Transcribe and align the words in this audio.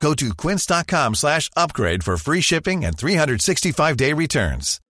Go 0.00 0.14
to 0.14 0.34
quince.com 0.34 1.14
slash 1.14 1.50
upgrade 1.56 2.04
for 2.04 2.16
free 2.16 2.40
shipping 2.40 2.84
and 2.84 2.96
365-day 2.96 4.12
returns. 4.12 4.80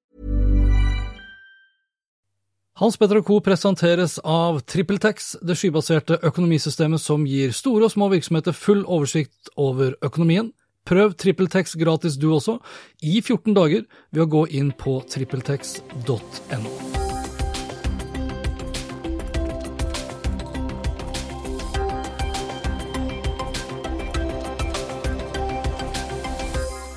Hans 2.78 2.96
Petter 2.96 3.22
Co. 3.22 3.40
presenteres 3.40 4.18
av 4.18 4.60
TrippelTex, 4.60 5.36
det 5.40 5.54
skybaserte 5.56 6.18
økonomisystemet 6.28 7.00
som 7.00 7.24
gir 7.24 7.54
store 7.56 7.88
og 7.88 7.94
små 7.94 8.10
virksomheter 8.12 8.52
full 8.52 8.82
oversikt 8.84 9.48
over 9.56 9.94
økonomien. 10.04 10.50
Prøv 10.84 11.16
TrippelTex 11.16 11.72
gratis 11.80 12.20
du 12.20 12.28
også, 12.34 12.58
i 13.00 13.22
14 13.22 13.56
dager, 13.56 13.88
ved 14.12 14.26
å 14.26 14.30
gå 14.36 14.44
inn 14.60 14.74
på 14.76 14.98
trippeltex.no. 15.08 17.15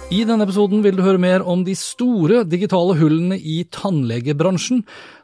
I 0.09 0.23
denne 0.25 0.41
episoden 0.41 0.79
vil 0.81 0.95
du 0.97 1.03
høre 1.05 1.21
mer 1.21 1.43
om 1.45 1.61
de 1.61 1.75
store 1.77 2.39
digitale 2.49 2.95
hullene 2.97 3.35
i 3.37 3.59
tannlegebransjen. 3.69 4.79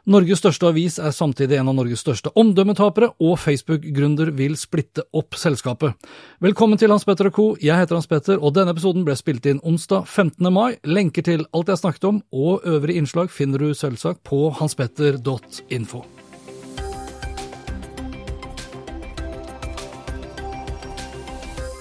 Norges 0.06 0.38
største 0.38 0.68
avis 0.68 1.00
er 1.02 1.10
samtidig 1.10 1.56
en 1.58 1.72
av 1.72 1.74
Norges 1.74 2.04
største 2.04 2.30
omdømmetapere, 2.38 3.08
og 3.18 3.34
Facebook-gründer 3.42 4.30
vil 4.38 4.54
splitte 4.54 5.02
opp 5.10 5.34
selskapet. 5.34 5.98
Velkommen 6.38 6.78
til 6.78 6.94
Hans 6.94 7.02
Petter 7.08 7.32
og 7.32 7.34
co. 7.34 7.46
Jeg 7.58 7.80
heter 7.80 7.98
Hans 7.98 8.06
Petter, 8.06 8.38
og 8.38 8.54
denne 8.54 8.70
episoden 8.76 9.02
ble 9.08 9.16
spilt 9.18 9.48
inn 9.50 9.58
onsdag 9.66 10.06
15. 10.06 10.52
mai. 10.54 10.76
Lenker 10.86 11.26
til 11.26 11.42
alt 11.50 11.74
jeg 11.74 11.82
snakket 11.82 12.06
om, 12.12 12.22
og 12.30 12.62
øvrige 12.62 13.02
innslag 13.02 13.34
finner 13.34 13.66
du 13.66 13.74
selvsagt 13.74 14.22
på 14.22 14.52
hanspetter.info. 14.60 16.04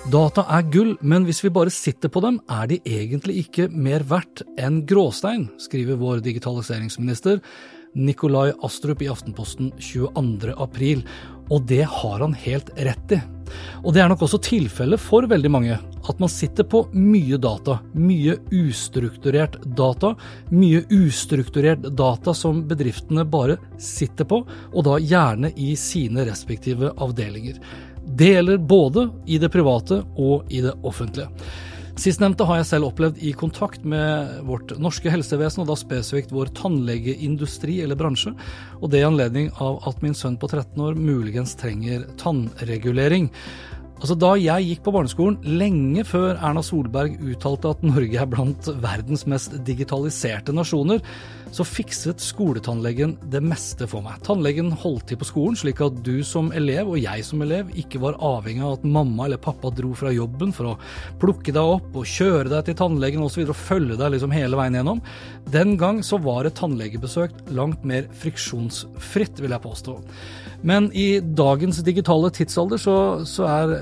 Data 0.06 0.44
er 0.54 0.68
gull, 0.70 0.92
men 1.02 1.24
hvis 1.26 1.40
vi 1.42 1.50
bare 1.50 1.72
sitter 1.74 2.12
på 2.14 2.22
dem, 2.22 2.36
er 2.46 2.68
de 2.70 2.78
egentlig 2.86 3.40
ikke 3.42 3.66
mer 3.74 4.04
verdt 4.06 4.44
enn 4.62 4.84
gråstein, 4.86 5.48
skriver 5.58 5.98
vår 5.98 6.20
digitaliseringsminister 6.28 7.40
Nikolai 7.98 8.52
Astrup 8.64 9.02
i 9.02 9.08
Aftenposten 9.10 9.72
22. 9.82 10.54
april, 10.62 11.02
og 11.50 11.66
det 11.72 11.88
har 11.90 12.22
han 12.22 12.36
helt 12.38 12.70
rett 12.86 13.16
i. 13.18 13.20
Og 13.82 13.96
det 13.96 14.04
er 14.04 14.12
nok 14.12 14.22
også 14.28 14.38
tilfellet 14.46 15.02
for 15.02 15.26
veldig 15.30 15.52
mange, 15.54 15.80
at 15.80 16.22
man 16.22 16.30
sitter 16.30 16.68
på 16.70 16.84
mye 16.94 17.40
data, 17.42 17.80
mye 17.98 18.38
ustrukturert 18.54 19.58
data, 19.78 20.14
mye 20.54 20.84
ustrukturert 20.94 21.90
data 21.98 22.38
som 22.38 22.62
bedriftene 22.70 23.26
bare 23.26 23.58
sitter 23.82 24.30
på, 24.30 24.44
og 24.46 24.86
da 24.86 25.02
gjerne 25.02 25.54
i 25.58 25.74
sine 25.80 26.30
respektive 26.30 26.94
avdelinger. 26.94 27.58
Det 28.16 28.30
gjelder 28.32 28.58
både 28.64 29.10
i 29.28 29.38
det 29.42 29.50
private 29.52 30.00
og 30.16 30.48
i 30.48 30.62
det 30.64 30.72
offentlige. 30.88 31.28
Sistnevnte 32.00 32.44
har 32.48 32.60
jeg 32.60 32.68
selv 32.70 32.90
opplevd 32.90 33.22
i 33.24 33.34
kontakt 33.36 33.84
med 33.88 34.42
vårt 34.48 34.74
norske 34.80 35.12
helsevesen, 35.12 35.64
og 35.64 35.70
da 35.70 35.78
spesifikt 35.80 36.32
vår 36.36 36.52
tannlegeindustri 36.56 37.78
eller 37.84 38.00
bransje, 38.00 38.34
og 38.80 38.92
det 38.92 39.00
i 39.00 39.08
anledning 39.08 39.48
av 39.64 39.82
at 39.88 40.04
min 40.04 40.16
sønn 40.16 40.36
på 40.40 40.50
13 40.52 40.80
år 40.84 41.00
muligens 41.00 41.56
trenger 41.60 42.04
tannregulering. 42.20 43.30
Altså 43.96 44.16
Da 44.20 44.34
jeg 44.36 44.68
gikk 44.68 44.82
på 44.84 44.92
barneskolen, 44.92 45.38
lenge 45.48 46.04
før 46.08 46.36
Erna 46.36 46.60
Solberg 46.66 47.16
uttalte 47.24 47.72
at 47.72 47.84
Norge 47.86 48.20
er 48.20 48.28
blant 48.28 48.68
verdens 48.84 49.24
mest 49.32 49.56
digitaliserte 49.66 50.52
nasjoner, 50.56 51.00
så 51.56 51.64
fikset 51.64 52.20
skoletannlegen 52.20 53.14
det 53.32 53.40
meste 53.40 53.88
for 53.88 54.04
meg. 54.04 54.20
Tannlegen 54.28 54.74
holdt 54.82 55.08
til 55.10 55.20
på 55.22 55.30
skolen, 55.30 55.56
slik 55.56 55.80
at 55.86 56.02
du 56.04 56.20
som 56.28 56.52
elev 56.58 56.92
og 56.92 57.00
jeg 57.00 57.24
som 57.24 57.44
elev 57.46 57.72
ikke 57.80 58.02
var 58.04 58.20
avhengig 58.20 58.66
av 58.68 58.76
at 58.82 58.88
mamma 58.98 59.30
eller 59.30 59.40
pappa 59.42 59.72
dro 59.72 59.94
fra 59.96 60.12
jobben 60.12 60.52
for 60.56 60.74
å 60.74 60.78
plukke 61.22 61.56
deg 61.56 61.76
opp 61.78 61.96
og 61.96 62.10
kjøre 62.10 62.52
deg 62.52 62.68
til 62.68 62.80
tannlegen 62.82 63.24
osv. 63.24 63.46
og, 63.46 63.54
og 63.56 63.62
følge 63.62 64.00
deg 64.02 64.18
liksom 64.18 64.36
hele 64.36 64.60
veien 64.60 64.76
gjennom. 64.76 65.00
Den 65.56 65.78
gang 65.80 66.04
så 66.04 66.20
var 66.20 66.50
et 66.50 66.60
tannlegebesøk 66.60 67.46
langt 67.56 67.88
mer 67.88 68.12
friksjonsfritt, 68.20 69.40
vil 69.40 69.56
jeg 69.56 69.64
påstå. 69.64 70.02
Men 70.66 70.90
i 70.98 71.20
dagens 71.38 71.84
digitale 71.86 72.32
tidsalder 72.34 72.82
så, 72.82 72.98
så 73.30 73.46
er 73.46 73.74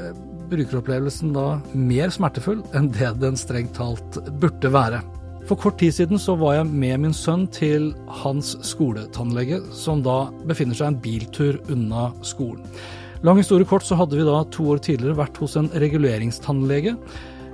brukeropplevelsen 0.52 1.32
da 1.36 1.58
mer 1.74 2.12
smertefull 2.14 2.62
enn 2.76 2.92
det 2.94 3.14
den 3.22 3.40
strengt 3.40 3.78
talt 3.80 4.20
burde 4.42 4.72
være. 4.74 5.00
For 5.48 5.60
kort 5.60 5.80
tid 5.80 5.96
siden 5.96 6.20
så 6.22 6.36
var 6.40 6.58
jeg 6.58 6.70
med 6.72 7.02
min 7.04 7.16
sønn 7.16 7.46
til 7.52 7.90
hans 8.24 8.54
skoletannlege, 8.64 9.60
som 9.76 10.04
da 10.04 10.30
befinner 10.48 10.78
seg 10.78 10.92
en 10.92 11.00
biltur 11.04 11.60
unna 11.72 12.10
skolen. 12.24 12.64
Lang 13.24 13.40
historie 13.40 13.68
kort 13.68 13.86
så 13.88 13.96
hadde 14.00 14.20
vi 14.20 14.28
da 14.28 14.42
to 14.52 14.68
år 14.72 14.82
tidligere 14.84 15.20
vært 15.20 15.40
hos 15.40 15.56
en 15.60 15.70
reguleringstannlege, 15.84 16.96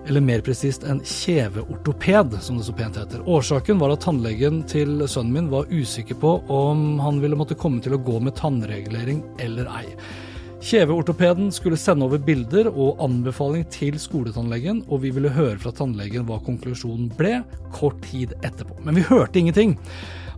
eller 0.09 0.21
mer 0.25 0.41
presist 0.41 0.83
en 0.83 1.03
kjeveortoped, 1.05 2.41
som 2.41 2.57
det 2.57 2.63
så 2.65 2.73
pent 2.73 2.97
heter. 2.97 3.21
Årsaken 3.29 3.77
var 3.77 3.93
at 3.93 4.01
tannlegen 4.01 4.63
til 4.69 5.03
sønnen 5.05 5.35
min 5.35 5.51
var 5.51 5.69
usikker 5.69 6.17
på 6.17 6.31
om 6.49 6.97
han 7.03 7.21
ville 7.21 7.37
måtte 7.37 7.57
komme 7.59 7.77
til 7.85 7.93
å 7.93 8.01
gå 8.01 8.17
med 8.25 8.33
tannregulering 8.39 9.21
eller 9.45 9.69
ei. 9.77 9.85
Kjeveortopeden 10.65 11.53
skulle 11.55 11.77
sende 11.79 12.09
over 12.09 12.19
bilder 12.19 12.67
og 12.71 12.99
anbefaling 13.05 13.67
til 13.71 13.99
skoletannlegen, 14.01 14.81
og 14.89 15.05
vi 15.05 15.13
ville 15.15 15.31
høre 15.31 15.59
fra 15.61 15.71
tannlegen 15.77 16.25
hva 16.27 16.41
konklusjonen 16.43 17.13
ble, 17.15 17.37
kort 17.77 18.01
tid 18.09 18.33
etterpå. 18.41 18.81
Men 18.83 18.97
vi 18.97 19.05
hørte 19.07 19.39
ingenting. 19.39 19.77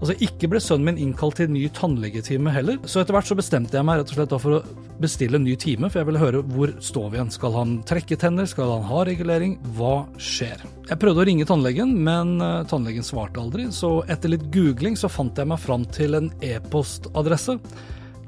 Altså, 0.02 0.16
Ikke 0.26 0.50
ble 0.50 0.60
sønnen 0.64 0.88
min 0.90 1.02
innkalt 1.02 1.38
til 1.38 1.52
ny 1.54 1.68
tannlegetime 1.78 2.50
heller, 2.56 2.80
så 2.90 3.04
etter 3.04 3.14
hvert 3.14 3.30
så 3.30 3.38
bestemte 3.38 3.78
jeg 3.78 3.86
meg 3.86 4.00
rett 4.00 4.10
og 4.10 4.18
slett 4.18 4.34
for 4.42 4.58
å 4.58 4.62
bestille 5.02 5.38
en 5.38 5.46
ny 5.46 5.54
time, 5.62 5.92
for 5.92 6.02
jeg 6.02 6.10
ville 6.10 6.22
høre 6.22 6.42
hvor 6.56 6.74
står 6.82 7.12
vi 7.12 7.20
igjen. 7.20 7.34
Skal 7.34 7.54
han 7.58 7.76
trekke 7.86 8.18
tenner, 8.22 8.50
skal 8.50 8.74
han 8.74 8.88
ha 8.90 9.04
regulering, 9.06 9.56
hva 9.78 9.94
skjer? 10.18 10.66
Jeg 10.90 11.02
prøvde 11.02 11.22
å 11.22 11.28
ringe 11.30 11.46
tannlegen, 11.50 11.94
men 12.02 12.36
uh, 12.42 12.66
tannlegen 12.70 13.06
svarte 13.06 13.42
aldri, 13.42 13.70
så 13.74 14.00
etter 14.10 14.34
litt 14.34 14.50
googling 14.54 14.98
så 14.98 15.10
fant 15.12 15.38
jeg 15.38 15.50
meg 15.54 15.62
fram 15.62 15.86
til 15.94 16.18
en 16.18 16.34
e-postadresse 16.42 17.60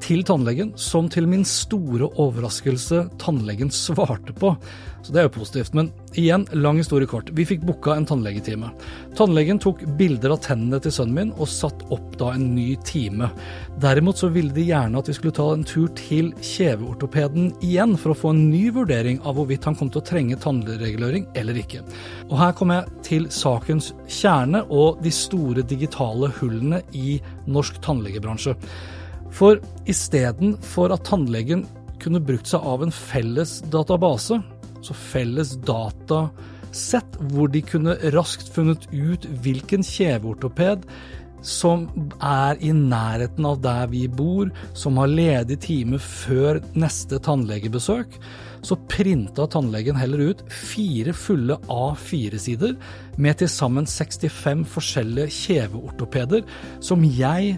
til 0.03 0.23
tannlegen, 0.27 0.73
som 0.75 1.07
til 1.11 1.27
min 1.31 1.45
store 1.47 2.09
overraskelse 2.19 3.05
tannlegen 3.21 3.71
svarte 3.71 4.35
på. 4.35 4.51
Så 5.03 5.11
det 5.11 5.19
er 5.19 5.25
jo 5.27 5.33
positivt. 5.35 5.73
Men 5.75 5.89
igjen, 6.15 6.45
lang 6.55 6.77
historie 6.79 7.07
kort. 7.09 7.31
Vi 7.35 7.43
fikk 7.47 7.65
booka 7.67 7.95
en 7.95 8.07
tannlegetime. 8.07 8.69
Tannlegen 9.17 9.59
tok 9.63 9.81
bilder 9.99 10.35
av 10.35 10.39
tennene 10.45 10.79
til 10.83 10.93
sønnen 10.95 11.17
min 11.17 11.33
og 11.35 11.51
satt 11.51 11.83
opp 11.91 12.15
da 12.19 12.31
en 12.37 12.49
ny 12.55 12.69
time. 12.87 13.27
Derimot 13.83 14.21
så 14.21 14.29
ville 14.31 14.55
de 14.55 14.63
gjerne 14.69 14.99
at 14.99 15.11
vi 15.11 15.17
skulle 15.17 15.35
ta 15.35 15.49
en 15.51 15.65
tur 15.67 15.91
til 15.99 16.31
kjeveortopeden 16.39 17.51
igjen 17.65 17.97
for 17.99 18.13
å 18.13 18.17
få 18.21 18.31
en 18.31 18.45
ny 18.47 18.69
vurdering 18.75 19.19
av 19.27 19.35
hvorvidt 19.39 19.67
han 19.67 19.77
kom 19.79 19.91
til 19.91 20.03
å 20.03 20.07
trenge 20.07 20.39
tannregulering 20.43 21.27
eller 21.39 21.59
ikke. 21.59 21.83
Og 22.29 22.37
her 22.39 22.55
kommer 22.55 22.81
jeg 22.81 23.05
til 23.11 23.29
sakens 23.33 23.91
kjerne 24.07 24.63
og 24.71 25.03
de 25.03 25.11
store 25.15 25.67
digitale 25.67 26.31
hullene 26.39 26.83
i 26.95 27.19
norsk 27.51 27.83
tannlegebransje. 27.83 28.55
For 29.33 29.59
istedenfor 29.89 30.93
at 30.93 31.07
tannlegen 31.09 31.65
kunne 32.03 32.21
brukt 32.23 32.49
seg 32.51 32.65
av 32.67 32.83
en 32.85 32.93
felles 32.93 33.59
database, 33.73 34.39
så 34.83 34.95
felles 34.97 35.55
datasett, 35.65 37.19
hvor 37.31 37.49
de 37.51 37.63
kunne 37.65 37.97
raskt 38.13 38.51
funnet 38.53 38.85
ut 38.91 39.25
hvilken 39.43 39.85
kjeveortoped 39.87 40.85
som 41.43 41.89
er 42.23 42.59
i 42.63 42.71
nærheten 42.71 43.45
av 43.47 43.59
der 43.63 43.89
vi 43.91 44.05
bor, 44.07 44.47
som 44.79 44.95
har 45.01 45.11
ledig 45.11 45.59
time 45.65 45.99
før 45.99 46.61
neste 46.79 47.19
tannlegebesøk, 47.23 48.15
så 48.63 48.77
printa 48.87 49.43
tannlegen 49.51 49.99
heller 49.99 50.29
ut 50.31 50.43
fire 50.47 51.11
fulle 51.15 51.57
A4-sider 51.67 52.77
med 53.19 53.41
til 53.41 53.51
sammen 53.51 53.89
65 53.89 54.63
forskjellige 54.71 55.35
kjeveortopeder 55.35 56.45
som 56.79 57.03
jeg 57.03 57.57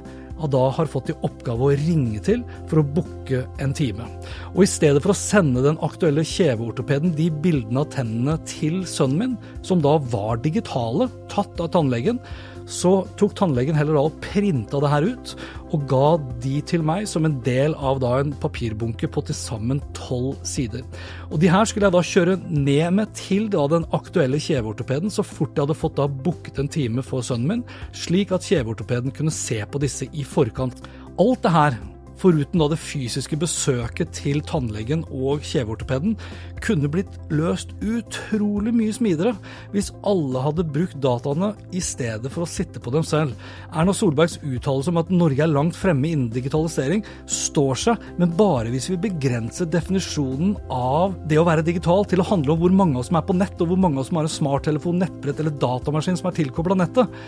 da 0.51 0.63
har 0.75 0.89
fått 0.91 1.11
i 1.13 1.17
oppgave 1.25 1.67
å 1.69 1.75
ringe 1.79 2.19
til 2.23 2.43
for 2.69 2.81
å 2.81 2.87
booke 2.97 3.43
en 3.63 3.75
time. 3.75 4.07
Og 4.53 4.65
i 4.65 4.69
stedet 4.69 5.03
for 5.03 5.13
å 5.13 5.17
sende 5.17 5.63
den 5.65 5.79
aktuelle 5.85 6.25
kjeveortopeden 6.27 7.15
de 7.17 7.29
bildene 7.43 7.85
av 7.85 7.91
tennene 7.95 8.37
til 8.49 8.83
sønnen 8.89 9.21
min, 9.21 9.37
som 9.65 9.83
da 9.83 9.95
var 10.11 10.43
digitale, 10.43 11.09
tatt 11.31 11.61
av 11.63 11.71
tannlegen, 11.75 12.19
så 12.65 13.03
tok 13.19 13.35
tannlegen 13.37 13.77
heller 13.77 13.97
da 13.97 14.03
og 14.07 14.17
printa 14.23 14.79
det 14.81 14.91
her 14.91 15.07
ut, 15.13 15.33
og 15.75 15.85
ga 15.89 16.09
de 16.43 16.59
til 16.65 16.83
meg 16.85 17.07
som 17.09 17.27
en 17.27 17.37
del 17.45 17.75
av 17.75 17.99
da 18.03 18.15
en 18.21 18.33
papirbunke 18.41 19.09
på 19.11 19.23
til 19.27 19.37
sammen 19.37 19.81
tolv 19.97 20.37
sider. 20.47 20.85
Og 21.29 21.39
de 21.41 21.49
her 21.51 21.65
skulle 21.69 21.89
jeg 21.89 21.95
da 21.95 22.03
kjøre 22.05 22.37
ned 22.49 22.95
med 22.97 23.15
til 23.17 23.49
da 23.53 23.65
den 23.71 23.87
aktuelle 23.95 24.39
kjeveortopeden 24.41 25.13
så 25.13 25.25
fort 25.25 25.55
jeg 25.55 25.65
hadde 25.65 25.79
fått 25.79 25.99
da 25.99 26.07
booket 26.09 26.61
en 26.61 26.71
time 26.71 27.05
for 27.05 27.25
sønnen 27.25 27.49
min, 27.49 27.65
slik 27.93 28.33
at 28.35 28.45
kjeveortopeden 28.45 29.13
kunne 29.15 29.33
se 29.33 29.61
på 29.65 29.81
disse 29.83 30.09
i 30.13 30.25
forkant. 30.25 30.81
Alt 31.21 31.45
det 31.45 31.53
her 31.53 31.77
foruten 32.21 32.61
da 32.61 32.67
det 32.71 32.79
fysiske 32.81 33.37
besøket 33.39 34.13
til 34.15 34.41
tannlegen 34.47 35.03
og 35.09 35.43
kjeveortopeden, 35.45 36.15
kunne 36.63 36.89
blitt 36.91 37.17
løst 37.33 37.73
utrolig 37.83 38.73
mye 38.75 38.93
smidigere 38.95 39.35
hvis 39.73 39.91
alle 40.07 40.41
hadde 40.41 40.67
brukt 40.75 40.97
dataene 41.03 41.51
i 41.75 41.81
stedet 41.83 42.31
for 42.33 42.45
å 42.45 42.49
sitte 42.49 42.81
på 42.81 42.93
dem 42.95 43.05
selv. 43.05 43.35
Erna 43.71 43.93
Solbergs 43.95 44.39
uttalelse 44.41 44.93
om 44.93 45.01
at 45.01 45.11
Norge 45.13 45.43
er 45.45 45.51
langt 45.51 45.77
fremme 45.77 46.09
innen 46.09 46.31
digitalisering, 46.33 47.03
står 47.29 47.81
seg, 47.85 48.07
men 48.19 48.33
bare 48.37 48.71
hvis 48.73 48.89
vi 48.93 49.01
begrenser 49.07 49.69
definisjonen 49.71 50.55
av 50.73 51.17
det 51.29 51.39
å 51.41 51.47
være 51.47 51.65
digital 51.65 52.07
til 52.09 52.23
å 52.23 52.29
handle 52.29 52.55
om 52.55 52.63
hvor 52.63 52.75
mange 52.75 52.97
av 52.97 53.03
oss 53.03 53.11
som 53.11 53.19
er 53.19 53.27
på 53.27 53.37
nett, 53.37 53.59
og 53.61 53.71
hvor 53.71 53.81
mange 53.81 53.99
av 53.99 54.05
oss 54.05 54.13
som 54.13 54.21
har 54.21 54.29
en 54.29 54.37
smarttelefon, 54.37 55.03
nettbrett 55.03 55.43
eller 55.43 55.59
datamaskin 55.61 56.17
som 56.19 56.31
er 56.31 56.39
tilkobla 56.39 56.79
nettet. 56.79 57.19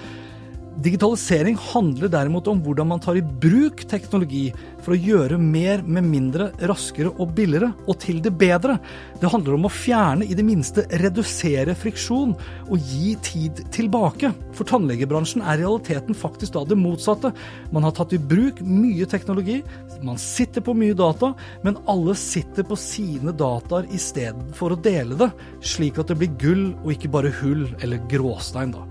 Digitalisering 0.77 1.55
handler 1.57 2.09
derimot 2.13 2.47
om 2.51 2.59
hvordan 2.61 2.85
man 2.91 2.99
tar 3.01 3.17
i 3.17 3.23
bruk 3.25 3.79
teknologi 3.89 4.51
for 4.85 4.93
å 4.93 4.99
gjøre 5.01 5.39
mer 5.41 5.81
med 5.81 6.05
mindre, 6.05 6.51
raskere 6.69 7.09
og 7.17 7.31
billigere, 7.37 7.71
og 7.89 7.97
til 8.03 8.19
det 8.21 8.35
bedre. 8.37 8.75
Det 9.17 9.31
handler 9.33 9.55
om 9.55 9.65
å 9.65 9.71
fjerne, 9.73 10.27
i 10.27 10.35
det 10.37 10.45
minste 10.45 10.83
redusere 11.01 11.73
friksjon, 11.75 12.35
og 12.69 12.91
gi 12.91 13.15
tid 13.25 13.63
tilbake. 13.73 14.29
For 14.53 14.69
tannlegebransjen 14.69 15.41
er 15.41 15.63
realiteten 15.63 16.17
faktisk 16.17 16.53
da 16.53 16.61
det 16.69 16.77
motsatte. 16.77 17.31
Man 17.73 17.87
har 17.87 17.95
tatt 17.97 18.13
i 18.13 18.21
bruk 18.21 18.61
mye 18.61 19.07
teknologi, 19.09 19.63
man 20.05 20.21
sitter 20.21 20.61
på 20.61 20.75
mye 20.77 20.93
data, 20.97 21.31
men 21.65 21.79
alle 21.89 22.13
sitter 22.21 22.67
på 22.67 22.77
sine 22.77 23.33
dataer 23.33 23.89
istedenfor 23.97 24.75
å 24.75 24.81
dele 24.85 25.17
det, 25.17 25.31
slik 25.65 25.97
at 25.97 26.13
det 26.13 26.19
blir 26.21 26.37
gull 26.37 26.67
og 26.83 26.93
ikke 26.93 27.11
bare 27.17 27.33
hull 27.41 27.65
eller 27.81 28.05
gråstein, 28.11 28.77
da. 28.77 28.85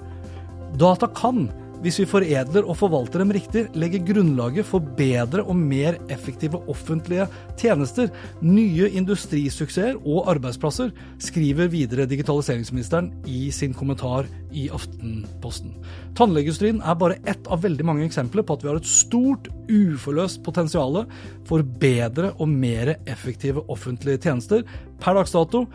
Data 0.77 1.07
kan 1.15 1.47
hvis 1.85 1.99
vi 2.01 2.07
foredler 2.09 2.65
og 2.67 2.79
forvalter 2.81 3.21
dem 3.23 3.33
riktig, 3.35 3.67
legger 3.77 4.05
grunnlaget 4.09 4.67
for 4.67 4.85
bedre 4.97 5.45
og 5.45 5.59
mer 5.59 5.99
effektive 6.13 6.61
offentlige 6.73 7.27
tjenester, 7.61 8.09
nye 8.41 8.89
industrisuksesser 8.97 9.99
og 10.01 10.31
arbeidsplasser, 10.33 10.93
skriver 11.23 11.71
videre 11.73 12.09
digitaliseringsministeren 12.09 13.13
i 13.29 13.51
sin 13.55 13.75
kommentar 13.77 14.29
i 14.57 14.69
Aftenposten. 14.73 15.75
Tannlegeindustrien 16.17 16.81
er 16.81 16.97
bare 16.99 17.21
ett 17.29 17.51
av 17.53 17.65
veldig 17.67 17.87
mange 17.87 18.07
eksempler 18.09 18.47
på 18.47 18.57
at 18.57 18.65
vi 18.65 18.73
har 18.73 18.81
et 18.81 18.89
stort, 18.89 19.51
uforløst 19.69 20.43
potensial 20.47 21.03
for 21.47 21.67
bedre 21.83 22.33
og 22.41 22.49
mer 22.49 22.95
effektive 23.05 23.67
offentlige 23.73 24.23
tjenester. 24.25 24.65
Per 25.03 25.19
dags 25.19 25.35
dato 25.37 25.67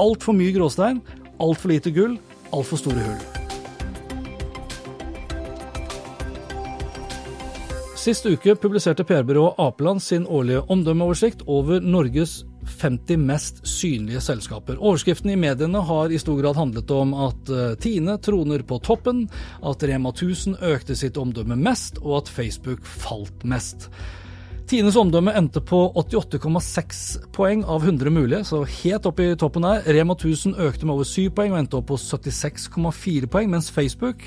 altfor 0.00 0.36
mye 0.36 0.54
gråstein, 0.56 1.04
altfor 1.42 1.74
lite 1.74 1.92
gull, 1.94 2.16
altfor 2.54 2.80
store 2.80 3.04
hull. 3.04 3.39
Sist 8.00 8.24
uke 8.24 8.54
publiserte 8.56 9.04
PR-byrået 9.04 9.58
Apeland 9.60 10.00
sin 10.00 10.22
årlige 10.24 10.62
omdømmeoversikt 10.72 11.42
over 11.44 11.82
Norges 11.84 12.46
50 12.80 13.18
mest 13.20 13.60
synlige 13.68 14.22
selskaper. 14.24 14.78
Overskriften 14.80 15.28
i 15.34 15.36
mediene 15.36 15.82
har 15.84 16.08
i 16.08 16.20
stor 16.22 16.38
grad 16.40 16.56
handlet 16.56 16.88
om 16.96 17.12
at 17.26 17.52
uh, 17.52 17.74
Tine 17.76 18.14
troner 18.24 18.64
på 18.64 18.78
toppen, 18.80 19.26
at 19.60 19.84
Rema 19.84 20.14
1000 20.14 20.56
økte 20.70 20.96
sitt 20.96 21.20
omdømme 21.20 21.60
mest, 21.60 22.00
og 22.00 22.22
at 22.22 22.32
Facebook 22.32 22.88
falt 22.88 23.44
mest. 23.44 23.90
Tines 24.70 24.96
omdømme 24.96 25.36
endte 25.36 25.60
på 25.60 25.82
88,6 26.00 27.04
poeng 27.36 27.68
av 27.68 27.84
100 27.84 28.16
mulige, 28.16 28.42
så 28.48 28.64
helt 28.64 29.12
opp 29.12 29.20
i 29.20 29.34
toppen 29.36 29.68
der. 29.68 29.84
Rema 29.92 30.16
1000 30.16 30.56
økte 30.56 30.88
med 30.88 30.96
over 30.96 31.12
7 31.12 31.28
poeng 31.36 31.52
og 31.52 31.60
endte 31.66 31.82
opp 31.82 31.92
på 31.92 32.00
76,4 32.00 33.28
poeng, 33.28 33.52
mens 33.52 33.68
Facebook, 33.68 34.24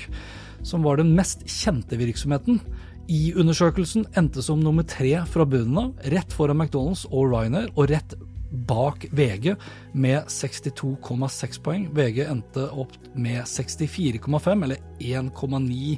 som 0.62 0.86
var 0.86 1.02
den 1.02 1.16
mest 1.18 1.42
kjente 1.50 1.98
virksomheten, 1.98 2.62
i 3.08 3.32
undersøkelsen 3.36 4.06
endte 4.16 4.42
som 4.44 4.62
nummer 4.62 4.86
tre 4.88 5.16
fra 5.28 5.44
bunnen 5.48 5.80
av, 5.80 6.06
rett 6.12 6.32
foran 6.32 6.60
McDonald's 6.60 7.04
og 7.10 7.32
Ryanair, 7.32 7.70
og 7.76 7.90
rett 7.92 8.14
bak 8.68 9.06
VG 9.12 9.54
med 9.98 10.30
62,6 10.30 11.60
poeng. 11.64 11.88
VG 11.94 12.22
endte 12.28 12.68
opp 12.70 12.94
med 13.14 13.42
64,5, 13.50 14.64
eller 14.64 14.80
1,9 15.00 15.96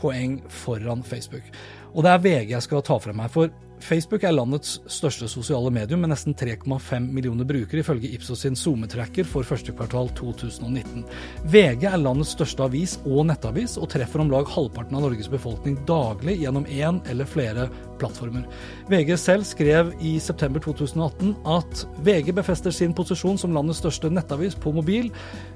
poeng 0.00 0.38
foran 0.62 1.02
Facebook. 1.04 1.50
Og 1.92 2.06
det 2.06 2.14
er 2.14 2.24
VG 2.24 2.54
jeg 2.54 2.66
skal 2.68 2.86
ta 2.86 3.00
frem 3.02 3.20
her, 3.20 3.32
for 3.32 3.50
Facebook 3.80 4.24
er 4.24 4.34
landets 4.34 4.74
største 4.92 5.26
sosiale 5.30 5.70
medium 5.72 6.02
med 6.04 6.12
nesten 6.12 6.34
3,5 6.36 7.06
millioner 7.14 7.46
brukere, 7.48 7.80
ifølge 7.80 8.10
Ipsos 8.14 8.42
sin 8.44 8.56
SoMe-tracker 8.58 9.24
for 9.26 9.46
første 9.46 9.72
kvartal 9.72 10.10
2019. 10.18 11.06
VG 11.50 11.86
er 11.88 12.00
landets 12.00 12.34
største 12.36 12.66
avis 12.66 12.98
og 13.06 13.24
nettavis, 13.30 13.78
og 13.80 13.88
treffer 13.92 14.22
om 14.22 14.30
lag 14.32 14.48
halvparten 14.52 14.98
av 14.98 15.06
Norges 15.06 15.30
befolkning 15.32 15.78
daglig 15.88 16.36
gjennom 16.42 16.68
én 16.68 17.00
eller 17.10 17.28
flere 17.28 17.70
plattformer. 18.02 18.44
VG 18.92 19.16
selv 19.20 19.48
skrev 19.48 19.94
i 20.04 20.18
september 20.20 20.62
2018 20.64 21.34
at 21.56 21.86
VG 22.04 22.34
befester 22.36 22.74
sin 22.74 22.94
posisjon 22.96 23.40
som 23.40 23.56
landets 23.56 23.80
største 23.80 24.12
nettavis 24.12 24.58
på 24.60 24.74
mobil, 24.76 25.08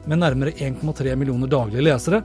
med 0.09 0.25
nærmere 0.25 0.57
1,3 0.57 1.15
millioner 1.21 1.51
daglige 1.51 1.85
lesere. 1.91 2.25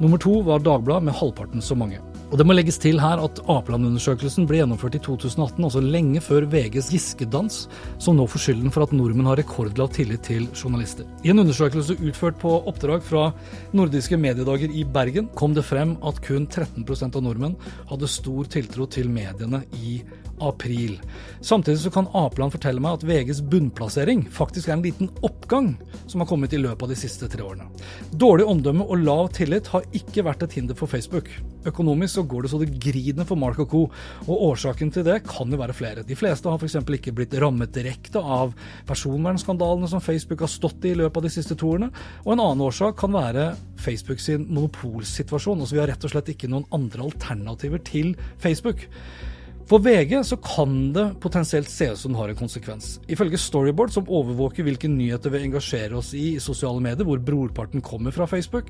Nummer 0.00 0.18
to 0.18 0.40
var 0.46 0.64
Dagbladet 0.64 1.10
med 1.10 1.20
halvparten 1.20 1.62
så 1.62 1.76
mange. 1.78 2.00
Og 2.32 2.38
Det 2.40 2.46
må 2.48 2.54
legges 2.56 2.80
til 2.82 2.98
her 3.02 3.20
at 3.22 3.40
Apeland-undersøkelsen 3.52 4.46
ble 4.48 4.58
gjennomført 4.58 4.96
i 4.98 5.02
2018, 5.04 5.60
altså 5.66 5.82
lenge 5.84 6.22
før 6.24 6.46
VGs 6.50 6.88
Giskedans, 6.90 7.58
som 8.02 8.16
nå 8.18 8.26
får 8.30 8.42
skylden 8.46 8.74
for 8.74 8.86
at 8.86 8.94
nordmenn 8.96 9.28
har 9.28 9.38
rekordlav 9.38 9.92
tillit 9.94 10.24
til 10.26 10.48
journalister. 10.56 11.06
I 11.22 11.30
en 11.30 11.44
undersøkelse 11.44 11.98
utført 12.00 12.40
på 12.42 12.56
oppdrag 12.70 13.04
fra 13.06 13.28
nordiske 13.76 14.18
mediedager 14.18 14.72
i 14.72 14.86
Bergen, 14.88 15.28
kom 15.36 15.54
det 15.54 15.66
frem 15.68 15.94
at 16.02 16.20
kun 16.24 16.48
13% 16.48 17.14
av 17.14 17.24
nordmenn 17.24 17.58
hadde 17.92 18.10
stor 18.10 18.50
tiltro 18.50 18.88
til 18.90 19.12
mediene 19.12 19.62
i 19.78 20.00
april. 20.40 20.96
Samtidig 21.44 21.82
så 21.82 21.92
kan 21.94 22.08
Apeland 22.16 22.54
fortelle 22.54 22.82
meg 22.82 22.98
at 22.98 23.06
VGs 23.06 23.42
bunnplassering 23.52 24.24
faktisk 24.32 24.70
er 24.70 24.78
en 24.78 24.84
liten 24.84 25.10
oppgang 25.26 25.74
som 26.06 26.22
har 26.22 26.30
kommet 26.30 26.54
i 26.56 26.60
løpet 26.60 26.86
av 26.86 26.92
de 26.94 26.98
siste 26.98 27.28
tre 27.30 27.44
årene. 27.44 27.68
Dårlig 28.10 28.46
omdømme 28.48 28.86
og 28.88 29.04
lav 29.04 29.28
tillit 29.36 29.68
har 29.74 29.84
ikke 29.92 30.24
vært 30.26 30.46
et 30.46 30.56
hinder 30.58 30.78
for 30.78 30.90
Facebook. 30.90 31.28
Økonomisk 31.68 32.18
så 32.18 32.24
går 32.28 32.44
det 32.44 32.52
så 32.52 32.60
det 32.60 32.72
griner 32.80 33.28
for 33.28 33.40
Mark 33.40 33.60
Co., 33.70 33.84
og 34.24 34.42
årsaken 34.50 34.90
til 34.92 35.04
det 35.06 35.20
kan 35.28 35.52
jo 35.52 35.60
være 35.60 35.76
flere. 35.76 36.04
De 36.06 36.16
fleste 36.18 36.48
har 36.48 36.60
f.eks. 36.60 36.76
ikke 36.80 37.14
blitt 37.16 37.36
rammet 37.40 37.72
direkte 37.76 38.20
av 38.20 38.52
personvernskandalene 38.88 39.88
som 39.90 40.02
Facebook 40.04 40.44
har 40.44 40.52
stått 40.52 40.84
i 40.84 40.94
i 40.94 40.98
løpet 40.98 41.20
av 41.20 41.26
de 41.26 41.32
siste 41.32 41.56
to 41.58 41.74
årene, 41.74 41.90
og 42.24 42.34
en 42.34 42.42
annen 42.44 42.64
årsak 42.64 42.98
kan 43.00 43.14
være 43.14 43.52
Facebook 43.80 44.22
sin 44.22 44.46
monopolsituasjon. 44.48 45.60
Altså 45.60 45.76
vi 45.76 45.82
har 45.82 45.90
rett 45.92 46.06
og 46.06 46.14
slett 46.14 46.32
ikke 46.32 46.50
noen 46.50 46.68
andre 46.74 47.08
alternativer 47.08 47.82
til 47.84 48.14
Facebook. 48.42 48.86
For 49.64 49.80
VG 49.80 50.18
så 50.28 50.36
kan 50.44 50.92
det 50.92 51.06
potensielt 51.24 51.70
se 51.72 51.86
ut 51.94 52.00
som 52.00 52.12
det 52.12 52.20
har 52.20 52.32
en 52.32 52.36
konsekvens. 52.36 52.98
Ifølge 53.08 53.40
Storyboard, 53.40 53.94
som 53.94 54.08
overvåker 54.12 54.66
hvilke 54.66 54.90
nyheter 54.92 55.32
vi 55.32 55.40
engasjerer 55.46 55.96
oss 55.96 56.12
i 56.12 56.34
i 56.34 56.42
sosiale 56.42 56.82
medier, 56.84 57.06
hvor 57.08 57.22
brorparten 57.22 57.84
kommer 57.84 58.12
fra 58.12 58.28
Facebook, 58.28 58.68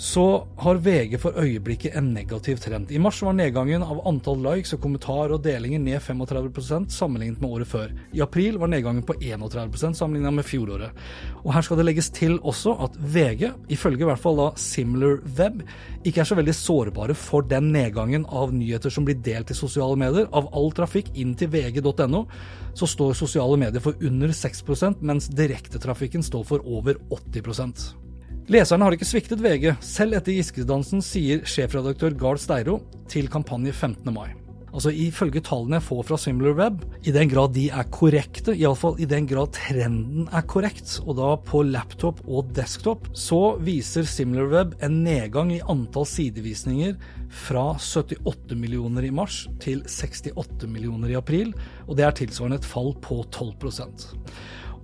så 0.00 0.46
har 0.56 0.78
VG 0.80 1.18
for 1.20 1.36
øyeblikket 1.36 1.92
en 1.98 2.06
negativ 2.14 2.56
trend. 2.56 2.88
I 2.90 2.98
mars 2.98 3.18
var 3.20 3.34
nedgangen 3.36 3.82
av 3.84 3.98
antall 4.08 4.40
likes 4.46 4.72
og 4.72 4.80
kommentarer 4.80 5.34
og 5.36 5.42
delinger 5.44 5.82
ned 5.82 6.00
35% 6.00 6.88
sammenlignet 6.94 7.42
med 7.42 7.50
året 7.50 7.68
før. 7.68 7.92
I 8.16 8.22
april 8.24 8.56
var 8.62 8.72
nedgangen 8.72 9.04
på 9.04 9.18
31% 9.20 10.00
sammenlignet 10.00 10.38
med 10.38 10.48
fjoråret. 10.48 11.04
Og 11.44 11.52
her 11.52 11.68
skal 11.68 11.82
det 11.82 11.86
legges 11.90 12.08
til 12.16 12.38
også 12.40 12.78
at 12.86 12.96
VG, 12.96 13.50
ifølge 13.76 14.06
i 14.06 14.08
hvert 14.08 14.24
fall 14.24 14.40
da 14.40 14.48
Similar 14.56 15.20
Web, 15.36 15.60
ikke 16.00 16.24
er 16.24 16.32
så 16.32 16.40
veldig 16.40 16.56
sårbare 16.56 17.20
for 17.28 17.44
den 17.44 17.68
nedgangen 17.76 18.24
av 18.24 18.56
nyheter 18.56 18.88
som 18.88 19.04
blir 19.04 19.20
delt 19.20 19.52
i 19.52 19.60
sosiale 19.60 20.00
medier. 20.00 20.30
Av 20.32 20.48
all 20.56 20.72
trafikk 20.72 21.12
inn 21.12 21.36
til 21.36 21.52
vg.no 21.52 22.24
så 22.72 22.88
står 22.88 23.18
sosiale 23.20 23.60
medier 23.60 23.84
for 23.84 24.00
under 24.00 24.32
6% 24.32 25.04
mens 25.04 25.28
direktetrafikken 25.28 26.24
står 26.24 26.54
for 26.54 26.64
over 26.64 26.96
80 27.12 28.08
Leserne 28.50 28.82
har 28.82 28.96
ikke 28.96 29.06
sviktet 29.06 29.38
VG, 29.44 29.68
selv 29.78 30.16
etter 30.18 30.34
Giskedansen, 30.34 30.98
sier 31.06 31.44
sjefredaktør 31.46 32.16
Gard 32.18 32.40
Steiro 32.42 32.80
til 33.06 33.28
Kampanje 33.30 33.70
15. 33.70 34.10
mai. 34.10 34.32
Altså 34.74 34.90
Ifølge 34.90 35.38
tallene 35.46 35.78
jeg 35.78 35.86
får 35.86 36.00
fra 36.08 36.18
SimilarWeb, 36.18 36.82
i 37.06 37.14
den 37.14 37.30
grad 37.30 37.54
de 37.54 37.68
er 37.70 37.86
korrekte, 37.94 38.56
iallfall 38.58 38.98
i 38.98 39.06
den 39.06 39.28
grad 39.30 39.52
trenden 39.54 40.26
er 40.34 40.42
korrekt, 40.50 40.96
og 41.04 41.14
da 41.20 41.30
på 41.46 41.62
laptop 41.68 42.24
og 42.26 42.50
desktop, 42.56 43.06
så 43.14 43.54
viser 43.62 44.10
SimilarWeb 44.10 44.74
en 44.82 44.98
nedgang 45.06 45.54
i 45.54 45.62
antall 45.70 46.08
sidevisninger 46.10 46.98
fra 47.46 47.68
78 47.78 48.58
millioner 48.58 49.06
i 49.06 49.12
mars 49.14 49.44
til 49.62 49.84
68 49.86 50.66
millioner 50.66 51.14
i 51.14 51.20
april, 51.22 51.54
og 51.86 51.94
det 51.98 52.08
er 52.08 52.18
tilsvarende 52.24 52.58
et 52.58 52.66
fall 52.66 52.96
på 52.98 53.22
12 53.30 53.54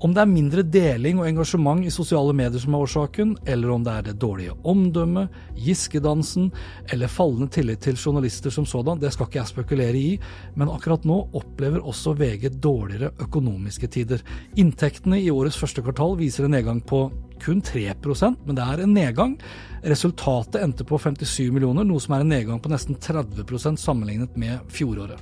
Om 0.05 0.13
det 0.13 0.21
er 0.21 0.29
mindre 0.29 0.61
deling 0.61 1.21
og 1.23 1.25
engasjement 1.25 1.81
i 1.81 1.91
sosiale 1.93 2.35
medier 2.37 2.61
som 2.61 2.75
er 2.77 2.83
årsaken, 2.85 3.31
eller 3.49 3.71
om 3.73 3.85
det 3.87 3.95
er 3.95 4.05
det 4.05 4.19
dårlige 4.21 4.53
omdømmet, 4.69 5.33
Giske-dansen 5.57 6.51
eller 6.93 7.09
fallende 7.09 7.49
tillit 7.55 7.81
til 7.87 7.97
journalister 7.97 8.53
som 8.53 8.67
sådan, 8.69 9.01
det 9.01 9.15
skal 9.15 9.31
ikke 9.31 9.41
jeg 9.41 9.53
spekulere 9.55 9.97
i, 9.97 10.19
men 10.55 10.69
akkurat 10.69 11.09
nå 11.09 11.23
opplever 11.41 11.81
også 11.81 12.13
VG 12.13 12.51
dårligere 12.61 13.15
økonomiske 13.25 13.89
tider. 13.97 14.21
Inntektene 14.61 15.23
i 15.23 15.33
årets 15.33 15.57
første 15.57 15.81
kvartal 15.81 16.19
viser 16.21 16.45
en 16.45 16.59
nedgang 16.59 16.85
på 16.85 17.07
kun 17.41 17.63
3% 17.65 18.45
men 18.47 18.57
det 18.57 18.65
er 18.65 18.83
en 18.85 18.95
nedgang. 18.97 19.37
Resultatet 19.85 20.61
endte 20.61 20.85
på 20.85 21.01
57 21.01 21.53
millioner, 21.55 21.89
noe 21.89 22.05
som 22.05 22.17
er 22.17 22.25
en 22.25 22.35
nedgang 22.37 22.61
på 22.61 22.73
nesten 22.73 23.01
30% 23.01 23.81
sammenlignet 23.81 24.37
med 24.37 24.61
fjoråret. 24.73 25.21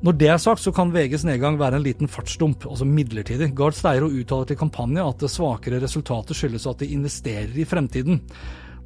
Når 0.00 0.16
det 0.16 0.28
er 0.32 0.38
sagt, 0.40 0.62
så 0.64 0.72
kan 0.72 0.94
VGs 0.94 1.26
nedgang 1.28 1.58
være 1.60 1.76
en 1.76 1.84
liten 1.84 2.08
fartsdump, 2.08 2.64
altså 2.64 2.86
midlertidig. 2.88 3.50
Gard 3.52 3.76
Steiro 3.76 4.06
uttaler 4.08 4.48
til 4.48 4.56
Kampanje 4.56 5.04
at 5.04 5.20
det 5.20 5.28
svakere 5.28 5.80
resultatet 5.82 6.38
skyldes 6.38 6.64
at 6.70 6.80
de 6.80 6.88
investerer 6.94 7.52
i 7.52 7.66
fremtiden. 7.68 8.22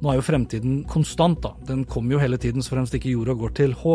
Nå 0.03 0.11
er 0.11 0.17
jo 0.17 0.25
fremtiden 0.27 0.81
konstant, 0.91 1.39
da. 1.39 1.53
Den 1.69 1.85
kommer 1.87 2.17
jo 2.17 2.19
hele 2.19 2.35
tiden 2.41 2.65
så 2.65 2.73
fremst 2.73 2.97
ikke 2.97 3.13
jorda 3.13 3.37
går 3.39 3.53
til 3.55 3.77
H. 3.79 3.93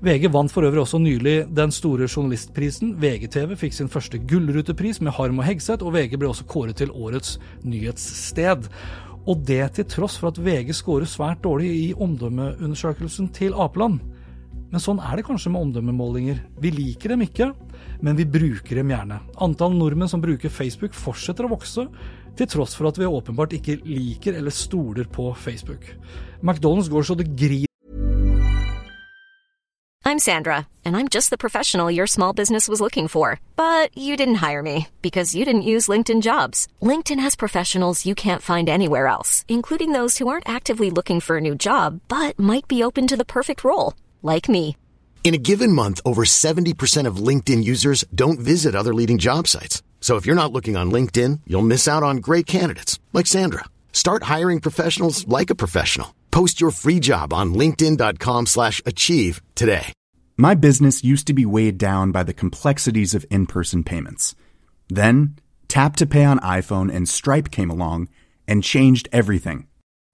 VG 0.00 0.30
vant 0.32 0.54
for 0.54 0.64
øvrig 0.64 0.80
også 0.80 1.02
nylig 1.02 1.34
den 1.52 1.74
store 1.76 2.08
journalistprisen. 2.08 2.94
VGTV 3.02 3.52
fikk 3.60 3.76
sin 3.76 3.92
første 3.92 4.22
gullrutepris 4.32 5.02
med 5.04 5.12
Harm 5.18 5.44
og 5.44 5.48
Hegseth, 5.50 5.84
og 5.84 5.92
VG 5.92 6.16
ble 6.16 6.32
også 6.32 6.48
kåret 6.48 6.80
til 6.80 6.94
årets 6.96 7.36
nyhetssted. 7.68 8.70
Og 9.28 9.44
det 9.44 9.60
til 9.76 9.90
tross 9.92 10.16
for 10.16 10.32
at 10.32 10.40
VG 10.40 10.72
scorer 10.80 11.04
svært 11.04 11.44
dårlig 11.44 11.68
i 11.68 11.92
omdømmeundersøkelsen 12.00 13.28
til 13.36 13.52
Apeland. 13.52 14.00
Men 14.72 14.80
sånn 14.80 15.02
er 15.04 15.18
det 15.18 15.26
kanskje 15.26 15.52
med 15.52 15.66
omdømmemålinger. 15.66 16.38
Vi 16.64 16.70
liker 16.72 17.12
dem 17.12 17.24
ikke, 17.26 17.50
men 18.00 18.16
vi 18.16 18.24
bruker 18.24 18.80
dem 18.80 18.92
gjerne. 18.94 19.20
Antall 19.44 19.76
nordmenn 19.76 20.08
som 20.08 20.22
bruker 20.24 20.52
Facebook 20.52 20.96
fortsetter 20.96 21.44
å 21.44 21.52
vokse, 21.52 21.84
til 22.40 22.48
tross 22.48 22.72
for 22.78 22.88
at 22.88 22.96
vi 22.96 23.04
åpenbart 23.04 23.52
ikke 23.58 23.82
liker 23.84 24.38
eller 24.40 24.54
stoler 24.56 25.04
på 25.12 25.28
Facebook. 25.36 25.84
McDonald's 26.40 26.88
går 26.88 27.04
så 27.04 27.18
det 27.20 27.28
griner 27.36 27.68
I'm 30.04 30.18
Sandra, 30.18 30.66
and 30.84 30.96
I'm 30.96 31.08
just 31.08 31.30
the 31.30 31.38
professional 31.38 31.88
your 31.88 32.08
small 32.08 32.32
business 32.32 32.68
was 32.68 32.80
looking 32.80 33.08
for. 33.08 33.40
But 33.54 33.96
you 33.96 34.16
didn't 34.16 34.42
hire 34.46 34.62
me 34.62 34.88
because 35.00 35.34
you 35.34 35.44
didn't 35.44 35.70
use 35.74 35.88
LinkedIn 35.88 36.22
jobs. 36.22 36.66
LinkedIn 36.82 37.20
has 37.20 37.36
professionals 37.36 38.04
you 38.04 38.14
can't 38.14 38.42
find 38.42 38.68
anywhere 38.68 39.06
else, 39.06 39.44
including 39.48 39.92
those 39.92 40.18
who 40.18 40.28
aren't 40.28 40.48
actively 40.48 40.90
looking 40.90 41.20
for 41.20 41.36
a 41.36 41.40
new 41.40 41.54
job 41.54 42.00
but 42.08 42.38
might 42.38 42.66
be 42.68 42.82
open 42.82 43.06
to 43.06 43.16
the 43.16 43.24
perfect 43.24 43.64
role, 43.64 43.94
like 44.22 44.48
me. 44.48 44.76
In 45.24 45.34
a 45.34 45.38
given 45.38 45.72
month, 45.72 46.00
over 46.04 46.24
70% 46.24 47.06
of 47.06 47.16
LinkedIn 47.28 47.62
users 47.62 48.04
don't 48.12 48.40
visit 48.40 48.74
other 48.74 48.92
leading 48.92 49.18
job 49.18 49.46
sites. 49.46 49.82
So 50.00 50.16
if 50.16 50.26
you're 50.26 50.42
not 50.42 50.52
looking 50.52 50.76
on 50.76 50.90
LinkedIn, 50.90 51.40
you'll 51.46 51.62
miss 51.62 51.86
out 51.86 52.02
on 52.02 52.16
great 52.16 52.44
candidates 52.44 52.98
like 53.12 53.28
Sandra. 53.28 53.64
Start 53.92 54.24
hiring 54.24 54.60
professionals 54.60 55.26
like 55.28 55.48
a 55.48 55.54
professional. 55.54 56.12
Post 56.32 56.60
your 56.60 56.72
free 56.72 56.98
job 56.98 57.32
on 57.32 57.54
linkedin.com/achieve 57.54 58.48
slash 58.48 58.82
achieve 58.84 59.40
today. 59.54 59.92
My 60.36 60.54
business 60.54 61.04
used 61.04 61.26
to 61.28 61.34
be 61.34 61.46
weighed 61.46 61.78
down 61.78 62.10
by 62.10 62.24
the 62.24 62.34
complexities 62.34 63.14
of 63.14 63.26
in-person 63.30 63.84
payments. 63.84 64.34
Then, 64.88 65.36
Tap 65.68 65.94
to 65.96 66.06
Pay 66.06 66.24
on 66.24 66.38
iPhone 66.40 66.92
and 66.92 67.08
Stripe 67.08 67.50
came 67.50 67.70
along 67.70 68.08
and 68.48 68.64
changed 68.64 69.08
everything. 69.12 69.66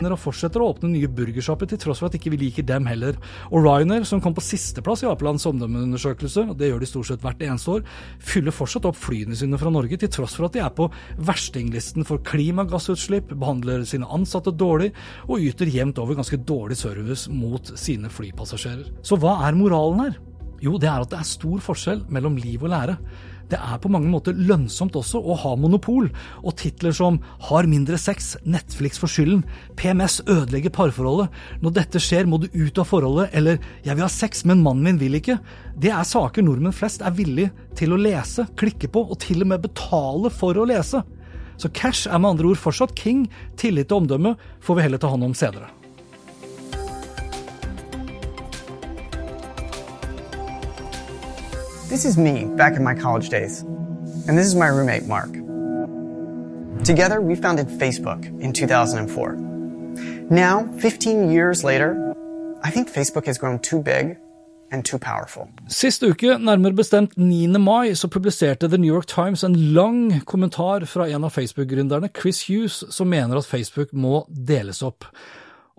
iPhone. 0.00 0.16
og 0.16 0.20
fortsetter 0.20 0.62
å 0.62 0.70
åpne 0.72 0.90
nye 0.90 1.08
burgersjapper, 1.08 1.68
til 1.68 1.78
tross 1.78 2.00
for 2.00 2.08
at 2.08 2.16
ikke 2.16 2.32
vi 2.32 2.40
liker 2.46 2.64
dem 2.66 2.86
heller. 2.86 3.16
Og 3.50 3.64
Ryanair, 3.64 4.04
som 4.04 4.20
kom 4.20 4.34
på 4.34 4.44
sisteplass 4.44 5.02
i 5.04 5.08
Apelands 5.10 5.46
omdømmeundersøkelse, 5.46 6.48
og 6.50 6.58
det 6.58 6.70
gjør 6.70 6.80
de 6.80 6.88
stort 6.88 7.10
sett 7.10 7.22
hvert 7.24 7.42
eneste 7.42 7.70
år, 7.70 7.84
fyller 8.18 8.54
fortsatt 8.54 8.88
opp 8.88 8.96
flyene 8.96 9.36
sine 9.36 9.58
fra 9.60 9.70
Norge, 9.70 9.98
til 10.00 10.10
tross 10.10 10.36
for 10.36 10.48
at 10.48 10.56
de 10.56 10.62
er 10.64 10.72
på 10.72 10.88
verstinglisten 11.18 12.06
for 12.08 12.22
klimagassutslipp, 12.24 13.34
behandler 13.34 13.84
sine 13.84 14.08
ansatte 14.08 14.52
dårlig 14.52 14.92
og 15.28 15.40
yter 15.40 15.70
jevnt 15.70 16.00
over 16.00 16.18
ganske 16.18 16.40
dårlig 16.48 16.78
service 16.80 17.30
mot 17.30 17.72
sine 17.78 18.10
flypassasjerer. 18.10 18.90
Så 19.02 19.18
hva 19.20 19.40
er 19.46 19.58
moralen 19.58 20.06
her? 20.06 20.18
Jo, 20.60 20.76
det 20.76 20.90
er 20.90 21.00
at 21.00 21.12
det 21.12 21.20
er 21.20 21.28
stor 21.28 21.60
forskjell 21.64 22.04
mellom 22.12 22.36
liv 22.36 22.60
og 22.64 22.72
lære. 22.72 22.98
Det 23.50 23.58
er 23.58 23.80
på 23.82 23.90
mange 23.90 24.10
måter 24.10 24.36
lønnsomt 24.36 24.94
også 24.98 25.18
å 25.18 25.34
ha 25.42 25.56
monopol, 25.58 26.06
og 26.46 26.56
titler 26.60 26.94
som 26.94 27.18
Har 27.48 27.66
mindre 27.66 27.98
sex, 27.98 28.36
Netflix 28.46 29.00
for 29.00 29.10
skylden, 29.10 29.42
PMS 29.76 30.20
ødelegger 30.26 30.70
parforholdet, 30.70 31.30
Når 31.60 31.74
dette 31.80 32.02
skjer 32.02 32.26
må 32.30 32.38
du 32.38 32.46
ut 32.52 32.78
av 32.78 32.86
forholdet, 32.86 33.30
eller 33.32 33.58
Jeg 33.84 33.96
vil 33.96 34.06
ha 34.06 34.08
sex, 34.08 34.44
men 34.44 34.62
mannen 34.62 34.84
min 34.84 34.98
vil 34.98 35.18
ikke. 35.18 35.40
Det 35.76 35.90
er 35.90 36.04
saker 36.04 36.42
nordmenn 36.42 36.76
flest 36.76 37.02
er 37.02 37.16
villig 37.16 37.50
til 37.74 37.92
å 37.92 37.98
lese, 38.00 38.46
klikke 38.56 38.88
på 38.88 39.02
og 39.10 39.18
til 39.18 39.42
og 39.42 39.50
med 39.50 39.66
betale 39.66 40.30
for 40.30 40.54
å 40.54 40.68
lese. 40.68 41.02
Så 41.60 41.68
cash 41.74 42.06
er 42.08 42.18
med 42.18 42.36
andre 42.36 42.52
ord 42.52 42.60
fortsatt 42.60 42.94
king, 42.96 43.26
tillit 43.56 43.92
og 43.92 44.04
omdømme 44.04 44.36
får 44.64 44.78
vi 44.78 44.86
heller 44.86 45.02
ta 45.02 45.10
hånd 45.12 45.26
om 45.26 45.36
senere. 45.36 45.79
This 51.90 52.04
is 52.04 52.16
me 52.16 52.44
back 52.56 52.76
in 52.76 52.84
my 52.84 52.94
college 52.94 53.30
days. 53.30 53.62
And 54.28 54.38
this 54.38 54.46
is 54.46 54.54
my 54.54 54.68
roommate, 54.68 55.08
Mark. 55.08 55.32
Together, 56.84 57.20
we 57.20 57.34
founded 57.34 57.66
Facebook 57.66 58.24
in 58.40 58.52
2004. 58.52 59.34
Now, 60.30 60.68
15 60.78 61.32
years 61.32 61.64
later, 61.64 62.14
I 62.62 62.70
think 62.70 62.88
Facebook 62.88 63.26
has 63.26 63.38
grown 63.38 63.58
too 63.58 63.82
big. 63.82 64.16
Sist 65.68 66.02
uke, 66.02 66.38
nærmere 66.38 66.72
bestemt 66.72 67.16
9. 67.16 67.58
mai, 67.58 67.94
så 67.94 68.08
publiserte 68.08 68.68
The 68.68 68.78
New 68.78 68.94
York 68.94 69.06
Times 69.06 69.44
en 69.44 69.56
lang 69.56 70.20
kommentar 70.24 70.86
fra 70.86 71.08
en 71.08 71.24
av 71.24 71.30
Facebook-gründerne, 71.30 72.08
Chris 72.20 72.46
Hughes, 72.46 72.84
som 72.94 73.08
mener 73.08 73.36
at 73.36 73.44
Facebook 73.44 73.92
må 73.92 74.28
deles 74.46 74.82
opp. 74.82 75.04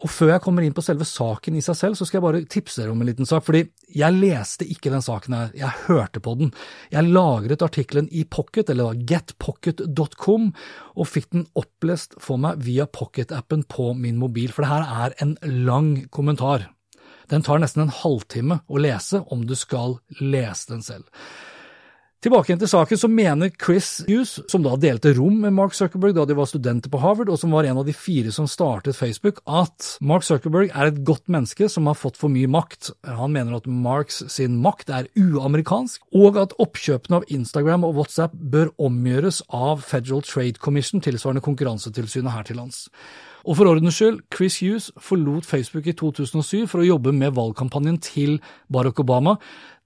Og 0.02 0.10
før 0.10 0.32
jeg 0.34 0.42
kommer 0.42 0.66
inn 0.66 0.74
på 0.74 0.82
selve 0.82 1.06
saken 1.06 1.58
i 1.58 1.62
seg 1.62 1.78
selv, 1.78 1.98
så 1.98 2.08
skal 2.08 2.18
jeg 2.18 2.26
bare 2.26 2.42
tipse 2.50 2.80
dere 2.80 2.94
om 2.94 3.04
en 3.04 3.10
liten 3.12 3.28
sak. 3.30 3.46
Fordi 3.46 3.62
jeg 3.94 4.18
leste 4.18 4.66
ikke 4.66 4.90
den 4.94 5.04
saken 5.06 5.36
her, 5.38 5.52
jeg 5.58 5.86
hørte 5.86 6.24
på 6.24 6.34
den. 6.40 6.50
Jeg 6.94 7.12
lagret 7.14 7.66
artikkelen 7.66 8.10
i 8.10 8.24
Pocket, 8.26 8.72
eller 8.74 8.98
getpocket.com, 8.98 10.50
og 10.98 11.10
fikk 11.10 11.30
den 11.36 11.46
opplest 11.60 12.18
for 12.22 12.42
meg 12.42 12.64
via 12.66 12.90
Pocket-appen 12.90 13.68
på 13.70 13.92
min 13.98 14.18
mobil. 14.22 14.50
For 14.50 14.66
det 14.66 14.74
her 14.74 15.06
er 15.06 15.18
en 15.22 15.38
lang 15.68 15.94
kommentar. 16.10 16.72
Den 17.32 17.46
tar 17.46 17.62
nesten 17.62 17.86
en 17.86 17.96
halvtime 18.02 18.64
å 18.68 18.82
lese 18.82 19.22
om 19.32 19.46
du 19.48 19.54
skal 19.56 20.00
lese 20.18 20.74
den 20.74 20.82
selv. 20.84 21.06
Tilbake 22.22 22.54
til 22.54 22.70
saken, 22.70 23.00
så 23.02 23.08
mener 23.10 23.50
Chris 23.50 24.04
Hughes, 24.06 24.36
som 24.52 24.62
da 24.62 24.76
delte 24.78 25.10
rom 25.18 25.40
med 25.42 25.56
Mark 25.58 25.74
Zuckerberg 25.74 26.14
da 26.14 26.28
de 26.30 26.36
var 26.38 26.46
studenter 26.46 26.92
på 26.94 27.00
Harvard, 27.02 27.32
og 27.34 27.40
som 27.42 27.50
var 27.56 27.66
en 27.66 27.80
av 27.82 27.88
de 27.88 27.96
fire 27.98 28.30
som 28.30 28.46
startet 28.46 28.94
Facebook, 28.94 29.40
at 29.50 29.96
Mark 30.06 30.28
Zuckerberg 30.28 30.70
er 30.70 30.92
et 30.92 31.00
godt 31.08 31.26
menneske 31.34 31.66
som 31.66 31.90
har 31.90 31.98
fått 31.98 32.22
for 32.22 32.30
mye 32.30 32.46
makt. 32.46 32.92
Han 33.10 33.34
mener 33.34 33.58
at 33.58 33.66
Marks 33.66 34.22
sin 34.30 34.60
makt 34.62 34.94
er 34.94 35.10
uamerikansk, 35.18 36.06
og 36.14 36.38
at 36.44 36.54
oppkjøpene 36.62 37.24
av 37.24 37.26
Instagram 37.34 37.90
og 37.90 37.98
WhatsApp 37.98 38.38
bør 38.38 38.70
omgjøres 38.78 39.42
av 39.50 39.82
Federal 39.82 40.22
Trade 40.22 40.62
Commission, 40.62 41.02
tilsvarende 41.02 41.42
Konkurransetilsynet 41.42 42.38
her 42.38 42.46
til 42.46 42.62
lands. 42.62 42.86
Og 43.42 43.58
for 43.58 43.70
ordens 43.72 43.98
skyld, 43.98 44.22
Chris 44.34 44.60
Hughes 44.62 44.92
forlot 45.02 45.48
Facebook 45.50 45.88
i 45.90 45.96
2007 45.98 46.68
for 46.70 46.82
å 46.82 46.88
jobbe 46.88 47.14
med 47.16 47.34
valgkampanjen 47.38 47.98
til 48.04 48.38
Barack 48.72 49.02
Obama, 49.02 49.38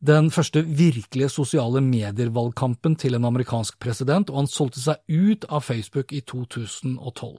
den 0.05 0.27
første 0.31 0.61
virkelige 0.65 1.31
sosiale 1.31 1.81
medier-valgkampen 1.81 2.97
til 2.99 3.15
en 3.15 3.27
amerikansk 3.31 3.79
president, 3.79 4.29
og 4.29 4.43
han 4.43 4.51
solgte 4.51 4.83
seg 4.83 4.99
ut 5.07 5.47
av 5.49 5.63
Facebook 5.63 6.11
i 6.13 6.21
2012. 6.27 7.37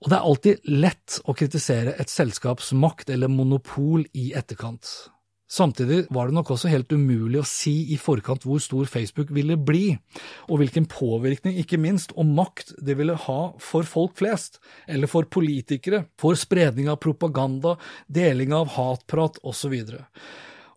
Og 0.00 0.08
det 0.08 0.16
er 0.16 0.26
alltid 0.26 0.70
lett 0.72 1.18
å 1.28 1.34
kritisere 1.36 1.96
et 2.00 2.12
selskaps 2.12 2.70
makt 2.72 3.10
eller 3.12 3.28
monopol 3.28 4.06
i 4.16 4.30
etterkant. 4.38 5.10
Samtidig 5.50 6.04
var 6.14 6.28
det 6.28 6.36
nok 6.36 6.52
også 6.54 6.70
helt 6.70 6.92
umulig 6.94 7.40
å 7.40 7.48
si 7.48 7.88
i 7.90 7.96
forkant 7.98 8.44
hvor 8.46 8.60
stor 8.62 8.86
Facebook 8.86 9.32
ville 9.34 9.56
bli, 9.58 9.96
og 10.46 10.60
hvilken 10.60 10.86
påvirkning, 10.86 11.56
ikke 11.58 11.80
minst, 11.82 12.14
og 12.14 12.28
makt 12.30 12.70
det 12.78 12.94
ville 13.00 13.16
ha 13.18 13.40
for 13.58 13.88
folk 13.88 14.14
flest, 14.20 14.60
eller 14.86 15.10
for 15.10 15.26
politikere, 15.26 16.04
for 16.22 16.38
spredning 16.38 16.86
av 16.92 17.00
propaganda, 17.02 17.74
deling 18.06 18.54
av 18.54 18.70
hatprat 18.76 19.40
osv. 19.42 19.74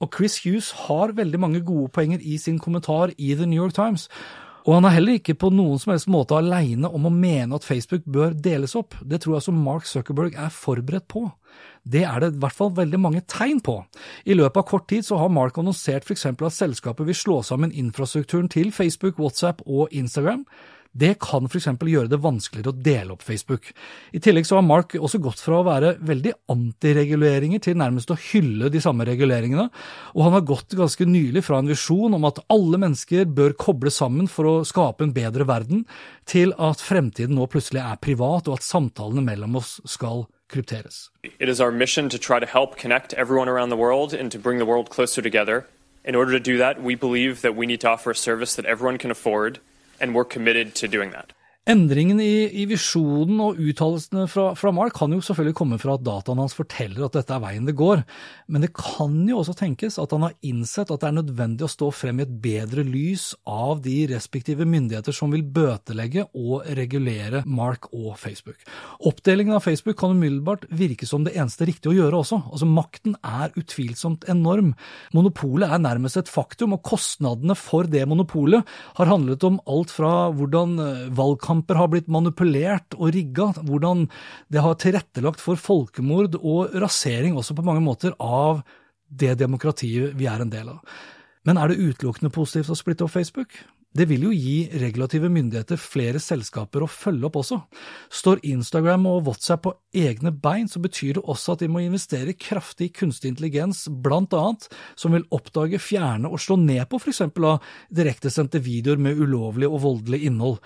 Og 0.02 0.10
Chris 0.18 0.40
Hughes 0.42 0.72
har 0.88 1.14
veldig 1.22 1.44
mange 1.44 1.62
gode 1.62 1.94
poenger 1.94 2.26
i 2.26 2.40
sin 2.42 2.58
kommentar 2.58 3.14
i 3.14 3.36
The 3.38 3.46
New 3.46 3.62
York 3.62 3.78
Times, 3.78 4.10
og 4.64 4.78
han 4.78 4.88
er 4.88 4.96
heller 4.96 5.20
ikke 5.20 5.36
på 5.38 5.52
noen 5.52 5.80
som 5.82 5.92
helst 5.92 6.10
måte 6.12 6.38
aleine 6.40 6.88
om 6.88 7.06
å 7.06 7.14
mene 7.14 7.58
at 7.58 7.66
Facebook 7.68 8.06
bør 8.08 8.34
deles 8.34 8.78
opp. 8.80 8.96
Det 9.04 9.20
tror 9.22 9.38
jeg 9.38 9.46
som 9.52 9.60
Mark 9.60 9.86
Zuckerberg 9.86 10.38
er 10.40 10.54
forberedt 10.56 11.06
på. 11.12 11.28
Det 11.84 12.06
er 12.08 12.22
det 12.24 12.32
i 12.34 12.44
hvert 12.44 12.56
fall 12.56 12.72
veldig 12.76 13.00
mange 13.00 13.24
tegn 13.28 13.60
på. 13.64 13.82
I 14.26 14.38
løpet 14.38 14.62
av 14.62 14.68
kort 14.70 14.88
tid 14.92 15.04
så 15.06 15.20
har 15.20 15.34
Mark 15.34 15.58
annonsert 15.60 16.08
f.eks. 16.08 16.30
at 16.32 16.56
selskapet 16.56 17.10
vil 17.10 17.18
slå 17.18 17.42
sammen 17.44 17.76
infrastrukturen 17.76 18.48
til 18.52 18.72
Facebook, 18.72 19.20
WhatsApp 19.20 19.66
og 19.66 19.92
Instagram. 19.92 20.46
Det 20.94 21.16
kan 21.18 21.48
f.eks. 21.50 21.66
gjøre 21.82 22.12
det 22.12 22.20
vanskeligere 22.22 22.70
å 22.70 22.82
dele 22.86 23.16
opp 23.16 23.24
Facebook. 23.26 23.72
I 24.14 24.22
tillegg 24.22 24.46
så 24.46 24.60
har 24.60 24.66
Mark 24.66 24.94
også 24.94 25.18
gått 25.26 25.42
fra 25.42 25.58
å 25.60 25.66
være 25.66 25.96
veldig 26.06 26.36
antireguleringer 26.54 27.64
til 27.66 27.80
nærmest 27.82 28.14
å 28.14 28.20
hylle 28.30 28.70
de 28.70 28.82
samme 28.84 29.08
reguleringene, 29.10 29.66
og 30.14 30.22
han 30.28 30.38
har 30.38 30.46
gått 30.46 30.78
ganske 30.78 31.08
nylig 31.10 31.42
fra 31.48 31.60
en 31.60 31.72
visjon 31.72 32.14
om 32.14 32.30
at 32.30 32.44
alle 32.54 32.78
mennesker 32.86 33.26
bør 33.26 33.58
koble 33.58 33.94
sammen 33.94 34.30
for 34.30 34.50
å 34.52 34.56
skape 34.70 35.08
en 35.08 35.16
bedre 35.18 35.50
verden, 35.50 35.88
til 36.30 36.54
at 36.62 36.84
fremtiden 36.86 37.40
nå 37.40 37.50
plutselig 37.50 37.82
er 37.82 37.98
privat, 37.98 38.48
og 38.48 38.62
at 38.62 38.70
samtalene 38.70 39.26
mellom 39.26 39.58
oss 39.64 39.80
skal 39.90 40.28
krypteres. 40.50 41.10
It 41.24 41.50
is 41.50 41.60
our 41.60 41.72
mission 41.72 42.10
to 42.10 42.20
try 42.20 42.40
to 42.40 42.46
help 42.46 42.78
connect 42.78 43.14
everyone 43.14 43.50
around 43.50 43.70
the 43.70 43.78
world 43.78 44.14
and 44.14 44.32
to 44.32 44.40
bring 44.40 44.60
the 44.60 44.66
world 44.66 44.90
closer 44.90 45.22
together. 45.22 45.68
In 46.06 46.16
order 46.16 46.32
to 46.34 46.40
do 46.40 46.58
that, 46.58 46.82
we 46.82 46.96
believe 46.96 47.42
that 47.42 47.56
we 47.56 47.66
need 47.66 47.82
to 47.82 47.90
offer 47.90 48.12
a 48.12 48.16
service 48.16 48.56
that 48.56 48.66
everyone 48.66 48.98
can 48.98 49.12
afford 49.12 49.60
and 50.00 50.14
we're 50.14 50.26
committed 50.26 50.76
to 50.76 50.88
doing 50.88 51.12
that. 51.12 51.34
Endringen 51.64 52.18
i, 52.20 52.50
i 52.60 52.66
visjonen 52.68 53.38
og 53.40 53.60
uttalelsene 53.64 54.26
fra, 54.28 54.50
fra, 54.60 54.72
Mark 54.76 54.98
kan 54.98 55.14
jo 55.16 55.22
selvfølgelig 55.24 55.56
komme 55.56 55.78
fra 55.80 55.94
at 55.96 56.02
dataen 56.04 56.42
hans 56.42 56.56
forteller 56.58 57.06
at 57.06 57.14
dette 57.16 57.32
er 57.32 57.40
veien 57.40 57.70
det 57.70 57.78
går, 57.80 58.02
men 58.52 58.66
det 58.66 58.74
kan 58.76 59.14
jo 59.30 59.38
også 59.40 59.56
tenkes 59.56 59.96
at 60.02 60.12
han 60.12 60.26
har 60.28 60.36
innsett 60.44 60.92
at 60.92 61.00
det 61.00 61.08
er 61.08 61.16
nødvendig 61.22 61.64
å 61.64 61.72
stå 61.72 61.88
frem 61.96 62.20
i 62.20 62.26
et 62.26 62.34
bedre 62.44 62.84
lys 62.84 63.30
av 63.48 63.80
de 63.86 63.96
respektive 64.12 64.68
myndigheter 64.68 65.16
som 65.16 65.32
vil 65.32 65.46
bøtelegge 65.56 66.26
og 66.36 66.68
regulere 66.76 67.46
Mark 67.48 67.88
og 67.96 68.18
Facebook. 68.20 68.60
Oppdelingen 69.00 69.56
av 69.56 69.64
Facebook 69.64 70.02
kan 70.04 70.18
umiddelbart 70.18 70.68
virke 70.68 71.08
som 71.08 71.24
det 71.24 71.38
eneste 71.38 71.70
riktige 71.72 71.94
å 71.94 71.96
gjøre 71.96 72.26
også. 72.26 72.42
Altså 72.52 72.68
Makten 72.68 73.16
er 73.24 73.56
utvilsomt 73.56 74.28
enorm. 74.28 74.74
Monopolet 75.16 75.72
er 75.72 75.80
nærmest 75.88 76.20
et 76.20 76.34
faktum, 76.34 76.76
og 76.76 76.84
kostnadene 76.92 77.56
for 77.56 77.88
det 77.88 78.04
monopolet 78.12 78.68
har 79.00 79.14
handlet 79.16 79.48
om 79.48 79.64
alt 79.64 79.96
fra 79.96 80.14
hvordan 80.36 80.78
eh, 80.84 81.10
valgkamp 81.16 81.53
valgkamper 81.54 81.76
har 81.76 81.90
blitt 81.92 82.08
manipulert 82.08 82.96
og 82.98 83.14
rigga, 83.14 83.54
hvordan 83.64 84.08
det 84.50 84.62
har 84.62 84.76
tilrettelagt 84.76 85.40
for 85.40 85.56
folkemord 85.56 86.36
og 86.42 86.74
rasering 86.74 87.38
også 87.38 87.56
på 87.56 87.64
mange 87.64 87.82
måter 87.82 88.14
av 88.20 88.64
det 89.10 89.38
demokratiet 89.38 90.16
vi 90.16 90.26
er 90.26 90.42
en 90.42 90.50
del 90.50 90.70
av. 90.70 90.82
Men 91.46 91.58
er 91.58 91.70
det 91.70 91.82
utelukkende 91.82 92.32
positivt 92.32 92.72
å 92.72 92.76
splitte 92.76 93.04
opp 93.04 93.12
Facebook? 93.12 93.52
Det 93.94 94.08
vil 94.10 94.24
jo 94.26 94.32
gi 94.34 94.72
regulative 94.82 95.30
myndigheter 95.30 95.78
flere 95.78 96.18
selskaper 96.18 96.82
å 96.82 96.90
følge 96.90 97.28
opp 97.28 97.36
også. 97.44 97.60
Står 98.10 98.42
Instagram 98.50 99.06
og 99.06 99.28
WhatsApp 99.28 99.62
på 99.68 99.74
egne 99.94 100.32
bein, 100.34 100.66
så 100.66 100.82
betyr 100.82 101.20
det 101.20 101.24
også 101.30 101.54
at 101.54 101.62
de 101.62 101.70
må 101.70 101.84
investere 101.84 102.34
kraftig 102.34 102.88
i 102.90 102.94
kunstig 102.96 103.30
intelligens, 103.30 103.86
blant 104.02 104.34
annet, 104.34 104.66
som 104.98 105.14
vil 105.14 105.28
oppdage, 105.30 105.78
fjerne 105.78 106.32
og 106.32 106.42
slå 106.42 106.58
ned 106.58 106.88
på 106.90 107.04
av 107.46 107.62
direktesendte 107.94 108.64
videoer 108.66 108.98
med 108.98 109.20
ulovlig 109.22 109.70
og 109.70 109.84
voldelig 109.86 110.24
innhold. 110.26 110.58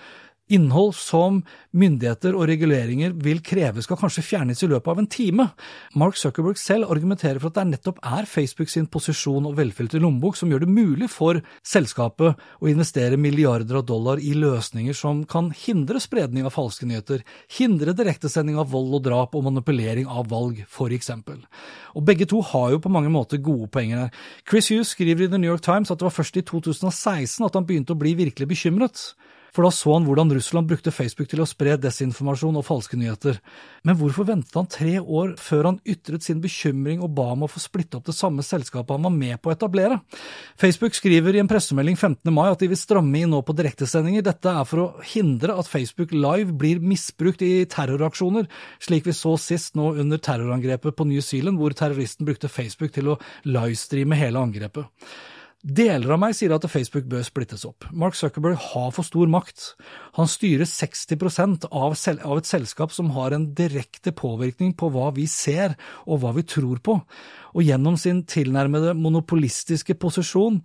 Innhold 0.48 0.94
som 0.96 1.42
myndigheter 1.76 2.32
og 2.32 2.46
reguleringer 2.48 3.12
vil 3.20 3.42
kreve 3.44 3.82
skal 3.84 3.98
kanskje 4.00 4.24
fjernes 4.24 4.62
i 4.64 4.68
løpet 4.70 4.92
av 4.92 5.02
en 5.02 5.08
time. 5.12 5.46
Mark 5.98 6.16
Zuckerberg 6.16 6.56
selv 6.60 6.88
argumenterer 6.88 7.40
for 7.42 7.52
at 7.52 7.58
det 7.58 7.66
nettopp 7.74 8.00
er 8.00 8.28
Facebook 8.28 8.72
sin 8.72 8.88
posisjon 8.88 9.50
og 9.50 9.58
velfylte 9.58 10.00
lommebok 10.00 10.38
som 10.40 10.48
gjør 10.48 10.64
det 10.64 10.70
mulig 10.72 11.10
for 11.12 11.42
selskapet 11.66 12.40
å 12.64 12.70
investere 12.70 13.20
milliarder 13.20 13.82
av 13.82 13.86
dollar 13.90 14.22
i 14.24 14.32
løsninger 14.38 14.96
som 14.96 15.22
kan 15.28 15.52
hindre 15.52 16.00
spredning 16.00 16.48
av 16.48 16.56
falske 16.56 16.88
nyheter, 16.88 17.22
hindre 17.58 17.92
direktesending 17.96 18.56
av 18.60 18.72
vold 18.72 18.96
og 19.00 19.04
drap 19.04 19.36
og 19.36 19.44
manipulering 19.50 20.08
av 20.08 20.30
valg, 20.32 20.64
for 20.68 20.94
eksempel. 20.96 21.42
Og 21.92 22.06
begge 22.08 22.28
to 22.30 22.40
har 22.54 22.72
jo 22.72 22.82
på 22.82 22.92
mange 22.92 23.12
måter 23.12 23.42
gode 23.42 23.68
poenger 23.74 24.06
her. 24.06 24.12
Chris 24.48 24.72
Hughes 24.72 24.94
skriver 24.96 25.26
i 25.26 25.32
The 25.32 25.40
New 25.40 25.50
York 25.50 25.64
Times 25.66 25.92
at 25.92 26.00
det 26.00 26.08
var 26.08 26.16
først 26.16 26.40
i 26.40 26.46
2016 26.46 27.44
at 27.44 27.58
han 27.58 27.68
begynte 27.68 27.92
å 27.92 28.00
bli 28.00 28.16
virkelig 28.16 28.48
bekymret 28.48 29.10
for 29.58 29.66
da 29.66 29.72
så 29.74 29.90
han 29.90 30.04
hvordan 30.06 30.30
Russland 30.30 30.68
brukte 30.70 30.92
Facebook 30.94 31.26
til 31.32 31.40
å 31.42 31.46
spre 31.50 31.72
desinformasjon 31.82 32.60
og 32.60 32.62
falske 32.62 32.94
nyheter. 32.94 33.40
Men 33.82 33.96
hvorfor 33.98 34.28
ventet 34.28 34.54
han 34.54 34.68
tre 34.70 34.92
år 35.02 35.32
før 35.42 35.66
han 35.66 35.78
ytret 35.82 36.22
sin 36.22 36.38
bekymring 36.38 37.00
og 37.02 37.10
ba 37.16 37.24
om 37.32 37.42
å 37.42 37.48
få 37.50 37.58
splitte 37.58 37.98
opp 37.98 38.04
det 38.06 38.14
samme 38.14 38.44
selskapet 38.46 38.94
han 38.94 39.08
var 39.08 39.16
med 39.16 39.40
på 39.42 39.50
å 39.50 39.56
etablere? 39.56 39.96
Facebook 40.62 40.94
skriver 40.94 41.34
i 41.34 41.40
en 41.42 41.50
pressemelding 41.50 41.98
15. 41.98 42.30
mai 42.36 42.52
at 42.52 42.62
de 42.62 42.68
vil 42.70 42.78
stramme 42.78 43.18
inn 43.18 43.34
nå 43.34 43.40
på 43.42 43.56
direktesendinger. 43.58 44.22
Dette 44.28 44.52
er 44.60 44.68
for 44.70 44.84
å 44.84 45.08
hindre 45.10 45.56
at 45.58 45.70
Facebook 45.70 46.14
Live 46.14 46.54
blir 46.60 46.78
misbrukt 46.78 47.42
i 47.42 47.64
terroraksjoner, 47.66 48.46
slik 48.84 49.10
vi 49.10 49.16
så 49.18 49.34
sist 49.42 49.74
nå 49.74 49.90
under 49.98 50.22
terrorangrepet 50.22 50.94
på 50.94 51.08
New 51.10 51.24
Zealand, 51.24 51.58
hvor 51.58 51.74
terroristen 51.74 52.30
brukte 52.30 52.52
Facebook 52.52 52.94
til 52.94 53.10
å 53.10 53.18
livestreame 53.42 54.22
hele 54.22 54.38
angrepet. 54.38 54.86
Deler 55.58 56.12
av 56.14 56.20
meg 56.22 56.36
sier 56.38 56.52
at 56.54 56.64
Facebook 56.70 57.08
bør 57.10 57.24
splittes 57.26 57.64
opp. 57.66 57.88
Mark 57.90 58.14
Zuckerberg 58.14 58.60
har 58.62 58.92
for 58.94 59.02
stor 59.02 59.26
makt. 59.26 59.72
Han 60.14 60.30
styrer 60.30 60.68
60 60.70 61.66
av, 61.66 61.96
av 61.98 62.38
et 62.38 62.46
selskap 62.46 62.94
som 62.94 63.10
har 63.16 63.34
en 63.34 63.48
direkte 63.58 64.12
påvirkning 64.14 64.76
på 64.78 64.92
hva 64.94 65.10
vi 65.16 65.26
ser 65.26 65.74
og 66.06 66.22
hva 66.22 66.30
vi 66.36 66.46
tror 66.46 66.78
på, 66.78 67.00
og 67.58 67.66
gjennom 67.66 67.98
sin 67.98 68.22
tilnærmede 68.22 68.94
monopolistiske 68.94 69.98
posisjon 69.98 70.62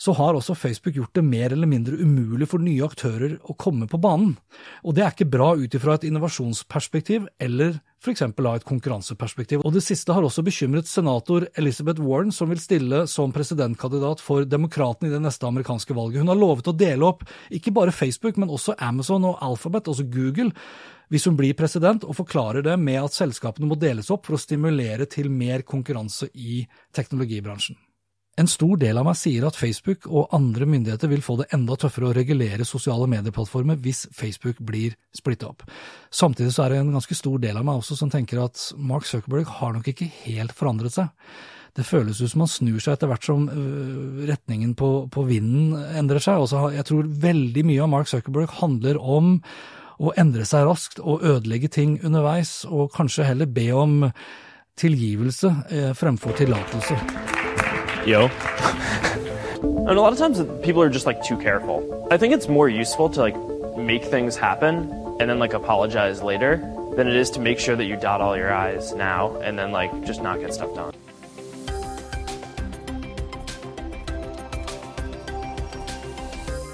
så 0.00 0.14
har 0.16 0.36
også 0.36 0.56
Facebook 0.56 0.96
gjort 0.96 1.14
det 1.18 1.24
mer 1.26 1.52
eller 1.52 1.68
mindre 1.68 1.98
umulig 2.00 2.48
for 2.48 2.62
nye 2.62 2.86
aktører 2.86 3.36
å 3.44 3.56
komme 3.60 3.84
på 3.90 4.00
banen. 4.00 4.32
Og 4.80 4.96
det 4.96 5.04
er 5.04 5.12
ikke 5.12 5.28
bra 5.28 5.52
ut 5.60 5.74
ifra 5.76 5.98
et 5.98 6.06
innovasjonsperspektiv 6.08 7.26
eller 7.42 7.76
f.eks. 8.00 8.22
av 8.24 8.54
et 8.54 8.64
konkurranseperspektiv. 8.64 9.60
Og 9.60 9.74
det 9.74 9.82
siste 9.84 10.14
har 10.16 10.24
også 10.24 10.44
bekymret 10.46 10.88
senator 10.88 11.44
Elizabeth 11.60 12.00
Warren, 12.00 12.32
som 12.32 12.48
vil 12.48 12.62
stille 12.62 13.02
som 13.12 13.34
presidentkandidat 13.34 14.24
for 14.24 14.48
demokratene 14.48 15.10
i 15.10 15.12
det 15.12 15.20
neste 15.20 15.44
amerikanske 15.50 15.96
valget. 15.96 16.22
Hun 16.24 16.32
har 16.32 16.40
lovet 16.40 16.72
å 16.72 16.76
dele 16.76 17.04
opp 17.10 17.26
ikke 17.52 17.74
bare 17.76 17.92
Facebook, 17.92 18.40
men 18.40 18.48
også 18.48 18.78
Amazon 18.80 19.28
og 19.28 19.36
Alphabet, 19.44 19.92
altså 19.92 20.08
Google, 20.08 20.48
hvis 21.12 21.28
hun 21.28 21.36
blir 21.36 21.52
president, 21.58 22.08
og 22.08 22.16
forklarer 22.22 22.64
det 22.64 22.78
med 22.80 23.02
at 23.02 23.18
selskapene 23.20 23.68
må 23.68 23.76
deles 23.76 24.08
opp 24.14 24.24
for 24.30 24.38
å 24.38 24.40
stimulere 24.40 25.04
til 25.10 25.28
mer 25.28 25.66
konkurranse 25.68 26.32
i 26.32 26.64
teknologibransjen. 26.96 27.76
En 28.38 28.48
stor 28.48 28.78
del 28.78 28.96
av 28.96 29.04
meg 29.08 29.18
sier 29.18 29.44
at 29.44 29.58
Facebook 29.58 30.06
og 30.06 30.30
andre 30.36 30.66
myndigheter 30.70 31.10
vil 31.10 31.22
få 31.24 31.34
det 31.40 31.48
enda 31.56 31.74
tøffere 31.76 32.08
å 32.08 32.14
regulere 32.16 32.66
sosiale 32.68 33.08
medieplattformer 33.10 33.80
hvis 33.82 34.04
Facebook 34.16 34.60
blir 34.64 34.94
splitta 35.16 35.50
opp. 35.50 35.64
Samtidig 36.14 36.54
så 36.54 36.64
er 36.64 36.72
det 36.74 36.82
en 36.84 36.94
ganske 36.94 37.16
stor 37.18 37.40
del 37.42 37.58
av 37.58 37.66
meg 37.66 37.82
også 37.82 37.98
som 37.98 38.12
tenker 38.12 38.40
at 38.44 38.62
Mark 38.78 39.08
Zuckerberg 39.08 39.50
har 39.58 39.74
nok 39.74 39.90
ikke 39.90 40.08
helt 40.22 40.54
forandret 40.56 40.94
seg. 40.94 41.10
Det 41.76 41.86
føles 41.86 42.18
ut 42.22 42.30
som 42.32 42.44
han 42.44 42.50
snur 42.50 42.80
seg 42.82 42.96
etter 42.96 43.10
hvert 43.10 43.26
som 43.26 43.44
øh, 43.50 44.22
retningen 44.30 44.72
på, 44.78 44.90
på 45.12 45.26
vinden 45.28 45.76
endrer 45.98 46.22
seg. 46.22 46.42
Også, 46.42 46.70
jeg 46.74 46.86
tror 46.88 47.10
veldig 47.26 47.66
mye 47.66 47.84
av 47.84 47.92
Mark 47.92 48.10
Zuckerberg 48.10 48.56
handler 48.60 48.98
om 48.98 49.36
å 50.00 50.14
endre 50.18 50.46
seg 50.48 50.64
raskt 50.66 51.02
og 51.02 51.26
ødelegge 51.26 51.70
ting 51.70 51.98
underveis, 52.00 52.62
og 52.64 52.88
kanskje 52.94 53.28
heller 53.28 53.50
be 53.50 53.68
om 53.76 54.00
tilgivelse 54.80 55.52
eh, 55.68 55.92
fremfor 55.98 56.34
tillatelse. 56.40 57.39
Yo. 58.06 58.26
and 59.62 59.90
a 59.90 60.00
lot 60.00 60.12
of 60.12 60.18
times 60.18 60.40
people 60.64 60.80
are 60.80 60.88
just 60.88 61.06
like 61.06 61.22
too 61.22 61.36
careful. 61.36 62.08
I 62.10 62.16
think 62.16 62.32
it's 62.32 62.48
more 62.48 62.68
useful 62.68 63.10
to 63.10 63.20
like 63.20 63.36
make 63.76 64.04
things 64.04 64.36
happen 64.36 64.90
and 65.20 65.28
then 65.28 65.38
like 65.38 65.52
apologize 65.52 66.22
later 66.22 66.56
than 66.96 67.08
it 67.08 67.14
is 67.14 67.30
to 67.30 67.40
make 67.40 67.58
sure 67.58 67.76
that 67.76 67.84
you 67.84 67.96
dot 67.96 68.20
all 68.20 68.36
your 68.36 68.52
I's 68.52 68.94
now 68.94 69.36
and 69.40 69.58
then 69.58 69.70
like 69.70 69.92
just 70.04 70.22
not 70.22 70.40
get 70.40 70.54
stuff 70.54 70.74
done. 70.74 70.94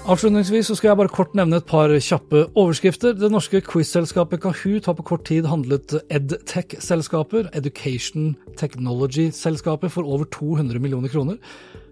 Avslutningsvis 0.07 0.69
så 0.69 0.75
skal 0.77 0.93
jeg 0.93 0.97
bare 1.01 1.11
kort 1.11 1.33
nevne 1.35 1.57
et 1.59 1.65
par 1.67 1.91
kjappe 1.91 2.45
overskrifter. 2.55 3.11
Det 3.19 3.27
norske 3.27 3.59
quiz-selskapet 3.67 4.39
Kahoot 4.39 4.85
har 4.87 4.95
på 4.95 5.03
kort 5.09 5.25
tid 5.27 5.49
handlet 5.51 5.97
EdTech-selskaper, 6.07 7.49
Education 7.59 8.29
Technology-selskaper, 8.55 9.91
for 9.91 10.07
over 10.07 10.23
200 10.31 10.79
millioner 10.79 11.11
kroner. 11.11 11.41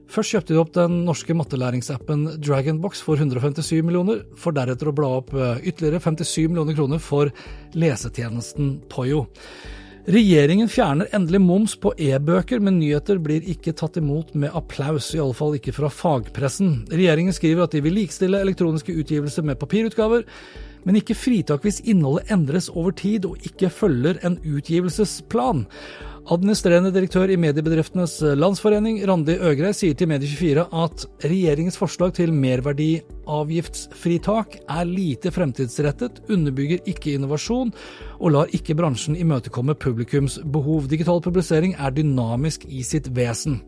Først 0.07 0.31
kjøpte 0.31 0.55
de 0.55 0.61
opp 0.61 0.71
den 0.77 1.01
norske 1.03 1.35
mattelæringsappen 1.35 2.23
Dragonbox 2.39 3.03
for 3.03 3.19
157 3.19 3.83
millioner, 3.83 4.23
for 4.39 4.55
deretter 4.55 4.93
å 4.93 4.95
bla 4.95 5.11
opp 5.17 5.35
eh, 5.35 5.65
ytterligere 5.67 5.99
57 6.07 6.47
millioner 6.53 6.77
kroner 6.77 7.03
for 7.03 7.35
lesetjenesten 7.75 8.77
Poyo. 8.95 9.25
Regjeringen 10.05 10.67
fjerner 10.69 11.07
endelig 11.17 11.39
moms 11.41 11.73
på 11.81 11.89
e-bøker, 11.97 12.59
men 12.61 12.75
nyheter 12.77 13.17
blir 13.17 13.45
ikke 13.49 13.71
tatt 13.73 13.95
imot 13.97 14.35
med 14.37 14.53
applaus, 14.53 15.07
i 15.15 15.21
alle 15.21 15.33
fall 15.33 15.55
ikke 15.57 15.73
fra 15.73 15.89
fagpressen. 15.89 16.83
Regjeringen 16.93 17.33
skriver 17.33 17.65
at 17.65 17.73
de 17.73 17.81
vil 17.81 17.97
likestille 17.97 18.37
elektroniske 18.45 18.93
utgivelser 18.93 19.47
med 19.47 19.57
papirutgaver, 19.57 20.27
men 20.85 20.95
ikke 20.99 21.17
fritak 21.17 21.63
hvis 21.65 21.81
innholdet 21.83 22.31
endres 22.33 22.69
over 22.73 22.91
tid 22.95 23.25
og 23.27 23.37
ikke 23.45 23.69
følger 23.73 24.15
en 24.25 24.39
utgivelsesplan. 24.45 25.65
Administrerende 26.25 26.89
direktør 26.89 27.29
i 27.29 27.37
Mediebedriftenes 27.37 28.17
Landsforening, 28.33 28.97
Randi 29.05 29.37
Øgrei, 29.37 29.69
sier 29.77 29.93
til 29.97 30.07
Medie24 30.09 30.63
at 30.73 31.05
regjeringens 31.21 31.77
forslag 31.77 32.13
til 32.17 32.33
merverdiavgiftsfritak 32.33 34.65
er 34.65 34.89
lite 34.89 35.29
fremtidsrettet, 35.35 36.25
underbygger 36.33 36.81
ikke 36.89 37.13
innovasjon 37.13 37.69
og 38.17 38.33
lar 38.33 38.49
ikke 38.57 38.73
bransjen 38.79 39.13
imøtekomme 39.21 39.77
publikums 39.77 40.41
behov. 40.49 40.89
Digital 40.89 41.21
publisering 41.21 41.77
er 41.77 41.93
dynamisk 41.93 42.65
i 42.65 42.81
sitt 42.81 43.13
vesen. 43.13 43.61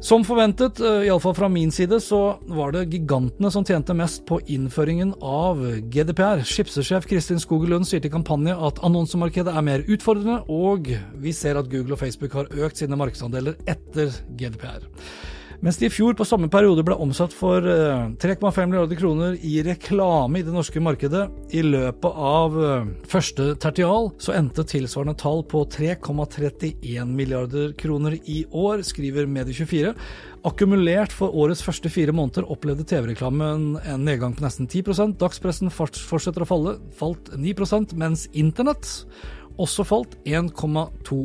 Som 0.00 0.24
forventet, 0.24 0.80
eh, 0.80 1.06
iallfall 1.08 1.34
fra 1.34 1.48
min 1.48 1.70
side, 1.72 2.00
så 2.00 2.38
var 2.46 2.72
det 2.72 2.90
gigantene 2.92 3.50
som 3.50 3.64
tjente 3.64 3.94
mest 3.96 4.26
på 4.26 4.40
innføringen 4.46 5.14
av 5.22 5.62
GDPR. 5.88 6.44
Skipsesjef 6.44 7.08
Kristin 7.08 7.40
Skogelund 7.40 7.88
sier 7.88 8.02
til 8.04 8.12
Kampanje 8.12 8.52
at 8.52 8.82
annonsemarkedet 8.84 9.56
er 9.56 9.64
mer 9.64 9.86
utfordrende, 9.88 10.42
og 10.52 10.92
vi 11.16 11.32
ser 11.32 11.56
at 11.56 11.70
Google 11.72 11.96
og 11.96 12.02
Facebook 12.04 12.36
har 12.36 12.52
økt 12.52 12.76
sine 12.76 12.98
markedsandeler 13.00 13.56
etter 13.66 14.12
GDPR. 14.36 14.84
Mens 15.64 15.78
de 15.80 15.88
i 15.88 15.92
fjor 15.92 16.16
på 16.16 16.26
samme 16.28 16.48
periode 16.52 16.84
ble 16.86 16.96
omsatt 17.00 17.32
for 17.34 17.64
3,5 17.64 18.58
eh, 18.60 18.66
milliarder 18.68 18.98
kroner 18.98 19.36
i 19.40 19.54
reklame 19.64 20.40
i 20.40 20.44
det 20.46 20.52
norske 20.54 20.82
markedet, 20.82 21.24
i 21.56 21.62
løpet 21.64 22.18
av 22.30 22.58
eh, 22.60 22.90
første 23.08 23.54
tertial 23.62 24.10
så 24.22 24.34
endte 24.36 24.66
tilsvarende 24.68 25.16
tall 25.20 25.42
på 25.48 25.64
3,31 25.72 27.08
milliarder 27.08 27.72
kroner 27.80 28.18
i 28.24 28.42
år, 28.52 28.84
skriver 28.86 29.30
Medie24. 29.30 29.94
Akkumulert 30.46 31.14
for 31.14 31.34
årets 31.34 31.64
første 31.64 31.90
fire 31.90 32.14
måneder 32.14 32.46
opplevde 32.52 32.86
TV-reklamen 32.86 33.80
en 33.80 34.04
nedgang 34.06 34.36
på 34.36 34.44
nesten 34.44 34.68
10% 34.70 35.16
Dagspressen 35.18 35.72
fortsetter 35.72 36.44
å 36.44 36.48
falle, 36.48 36.76
falt 36.94 37.32
9% 37.34 37.96
mens 37.98 38.28
internett 38.36 38.86
også 39.56 39.86
falt 39.88 40.16
1,2 40.28 41.18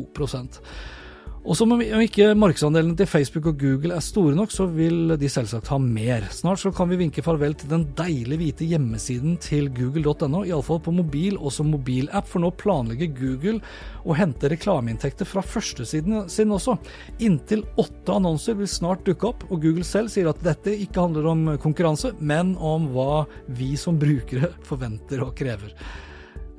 og 1.42 1.56
som 1.58 1.72
om 1.74 1.80
ikke 1.82 2.28
markedsandelene 2.38 2.94
til 2.94 3.08
Facebook 3.10 3.48
og 3.50 3.56
Google 3.58 3.96
er 3.96 4.04
store 4.04 4.36
nok, 4.38 4.52
så 4.54 4.68
vil 4.70 5.16
de 5.18 5.30
selvsagt 5.30 5.72
ha 5.72 5.78
mer. 5.82 6.28
Snart 6.30 6.62
så 6.62 6.70
kan 6.74 6.86
vi 6.92 7.00
vinke 7.00 7.24
farvel 7.26 7.56
til 7.58 7.72
den 7.72 7.88
deilig 7.98 8.38
hvite 8.38 8.68
hjemmesiden 8.70 9.34
til 9.42 9.66
google.no, 9.74 10.44
iallfall 10.46 10.78
på 10.86 10.94
mobil 10.94 11.40
og 11.40 11.50
som 11.54 11.72
mobilapp, 11.74 12.30
for 12.30 12.44
nå 12.44 12.52
planlegger 12.62 13.10
Google 13.18 13.58
å 14.06 14.14
hente 14.14 14.52
reklameinntekter 14.54 15.26
fra 15.26 15.42
førstesiden 15.42 16.30
sin 16.30 16.54
også. 16.54 16.78
Inntil 17.26 17.66
åtte 17.74 18.14
annonser 18.14 18.60
vil 18.62 18.70
snart 18.70 19.02
dukke 19.08 19.32
opp, 19.32 19.42
og 19.50 19.66
Google 19.66 19.86
selv 19.88 20.14
sier 20.14 20.30
at 20.30 20.46
dette 20.46 20.78
ikke 20.86 21.08
handler 21.08 21.30
om 21.34 21.44
konkurranse, 21.62 22.14
men 22.22 22.54
om 22.54 22.86
hva 22.94 23.24
vi 23.50 23.74
som 23.74 23.98
brukere 23.98 24.54
forventer 24.62 25.26
og 25.26 25.34
krever. 25.42 25.74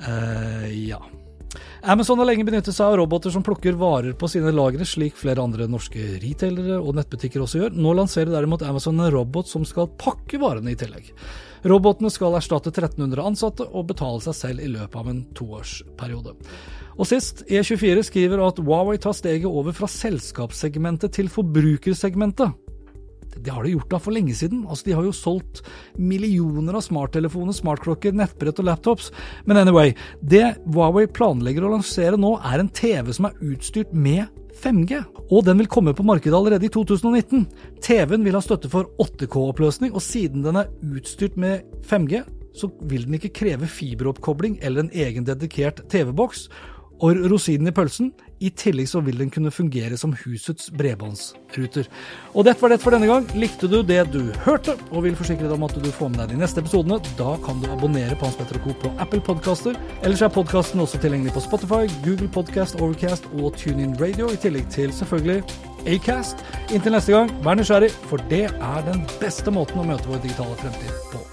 Uh, 0.03 0.67
ja. 0.75 0.99
Amazon 1.83 2.19
har 2.21 2.29
lenge 2.29 2.45
benyttet 2.47 2.75
seg 2.75 2.87
av 2.87 2.97
roboter 3.01 3.33
som 3.33 3.43
plukker 3.45 3.75
varer 3.79 4.15
på 4.17 4.29
sine 4.31 4.53
lagre, 4.55 4.85
slik 4.87 5.17
flere 5.19 5.43
andre 5.43 5.67
norske 5.69 6.17
retailere 6.23 6.79
og 6.79 6.95
nettbutikker 6.97 7.43
også 7.43 7.59
gjør. 7.59 7.75
Nå 7.75 7.95
lanserer 7.97 8.31
derimot 8.33 8.63
Amazon 8.65 9.01
en 9.03 9.11
robot 9.13 9.51
som 9.51 9.65
skal 9.67 9.91
pakke 9.99 10.39
varene 10.41 10.73
i 10.73 10.79
tillegg. 10.79 11.11
Robotene 11.67 12.11
skal 12.11 12.35
erstatte 12.39 12.73
1300 12.73 13.23
ansatte 13.23 13.67
og 13.69 13.87
betale 13.91 14.23
seg 14.25 14.35
selv 14.39 14.63
i 14.63 14.71
løpet 14.71 14.99
av 14.99 15.11
en 15.11 15.21
toårsperiode. 15.37 16.35
Og 16.93 17.09
sist, 17.09 17.45
E24 17.49 18.03
skriver 18.05 18.43
at 18.45 18.59
Huawei 18.61 18.99
tar 19.01 19.15
steget 19.17 19.49
over 19.49 19.75
fra 19.75 19.89
selskapssegmentet 19.89 21.15
til 21.15 21.31
forbrukersegmentet. 21.31 22.62
Det 23.39 23.53
har 23.53 23.63
de 23.65 23.73
gjort 23.73 23.89
da 23.91 23.99
for 24.01 24.15
lenge 24.15 24.35
siden. 24.37 24.63
Altså, 24.67 24.89
de 24.89 24.95
har 24.97 25.07
jo 25.07 25.15
solgt 25.15 25.63
millioner 25.97 26.77
av 26.77 26.85
smarttelefoner, 26.85 27.55
smartklokker, 27.57 28.15
nettbrett 28.17 28.61
og 28.61 28.69
laptops. 28.69 29.09
Men 29.49 29.61
anyway, 29.63 29.95
det 30.21 30.45
Huawei 30.67 31.07
planlegger 31.11 31.65
å 31.65 31.73
lansere 31.75 32.19
nå, 32.19 32.35
er 32.45 32.63
en 32.63 32.71
TV 32.73 33.13
som 33.15 33.29
er 33.29 33.37
utstyrt 33.53 33.93
med 33.95 34.29
5G, 34.63 34.99
og 35.33 35.43
den 35.47 35.59
vil 35.59 35.71
komme 35.71 35.95
på 35.97 36.05
markedet 36.07 36.37
allerede 36.37 36.67
i 36.67 36.71
2019. 36.71 37.47
TV-en 37.83 38.23
vil 38.23 38.37
ha 38.37 38.43
støtte 38.43 38.69
for 38.71 38.91
8K-oppløsning, 39.01 39.91
og 39.95 40.03
siden 40.05 40.45
den 40.45 40.61
er 40.61 40.69
utstyrt 40.93 41.35
med 41.39 41.65
5G, 41.89 42.21
så 42.53 42.69
vil 42.89 43.07
den 43.07 43.17
ikke 43.17 43.33
kreve 43.41 43.67
fiberoppkobling 43.67 44.59
eller 44.61 44.85
en 44.85 44.93
egen 44.93 45.25
dedikert 45.27 45.81
TV-boks, 45.91 46.47
og 47.03 47.17
rosinen 47.31 47.67
i 47.67 47.75
pølsen, 47.75 48.13
i 48.43 48.51
tillegg 48.59 48.89
så 48.91 49.01
vil 49.03 49.19
den 49.21 49.31
kunne 49.33 49.53
fungere 49.53 49.97
som 49.99 50.13
husets 50.23 50.69
bredbåndsruter. 50.75 51.87
Og 52.33 52.47
dette 52.47 52.63
var 52.63 52.73
det 52.73 52.81
for 52.83 52.95
denne 52.95 53.09
gang. 53.09 53.27
Likte 53.39 53.69
du 53.71 53.79
det 53.87 54.01
du 54.13 54.21
hørte, 54.45 54.75
og 54.91 55.05
vil 55.07 55.17
forsikre 55.19 55.47
deg 55.47 55.55
om 55.55 55.67
at 55.67 55.75
du 55.79 55.89
får 55.95 56.11
med 56.13 56.23
deg 56.23 56.33
de 56.33 56.41
neste 56.43 56.63
episodene, 56.63 56.99
da 57.19 57.35
kan 57.45 57.61
du 57.63 57.69
abonnere 57.71 58.17
på 58.19 58.27
Hans 58.27 58.39
Petter 58.39 58.59
Co. 58.63 58.75
på 58.83 58.93
Apple 59.03 59.23
Podcaster. 59.23 59.77
Ellers 60.03 60.23
er 60.25 60.33
podkasten 60.33 60.83
også 60.83 61.01
tilgjengelig 61.03 61.35
på 61.35 61.45
Spotify, 61.47 61.83
Google 62.05 62.31
Podcast, 62.31 62.79
Overcast 62.81 63.29
og 63.39 63.53
TuneIn 63.59 63.95
Radio, 64.01 64.31
i 64.31 64.39
tillegg 64.39 64.67
til 64.73 64.93
selvfølgelig 64.93 65.43
Acast. 65.87 66.43
Inntil 66.71 66.95
neste 66.95 67.15
gang, 67.15 67.31
vær 67.43 67.59
nysgjerrig, 67.59 67.91
for 68.09 68.23
det 68.31 68.47
er 68.51 68.89
den 68.89 69.05
beste 69.19 69.51
måten 69.51 69.83
å 69.83 69.87
møte 69.87 70.11
vår 70.11 70.23
digitale 70.23 70.59
fremtid 70.63 70.99
på. 71.13 71.32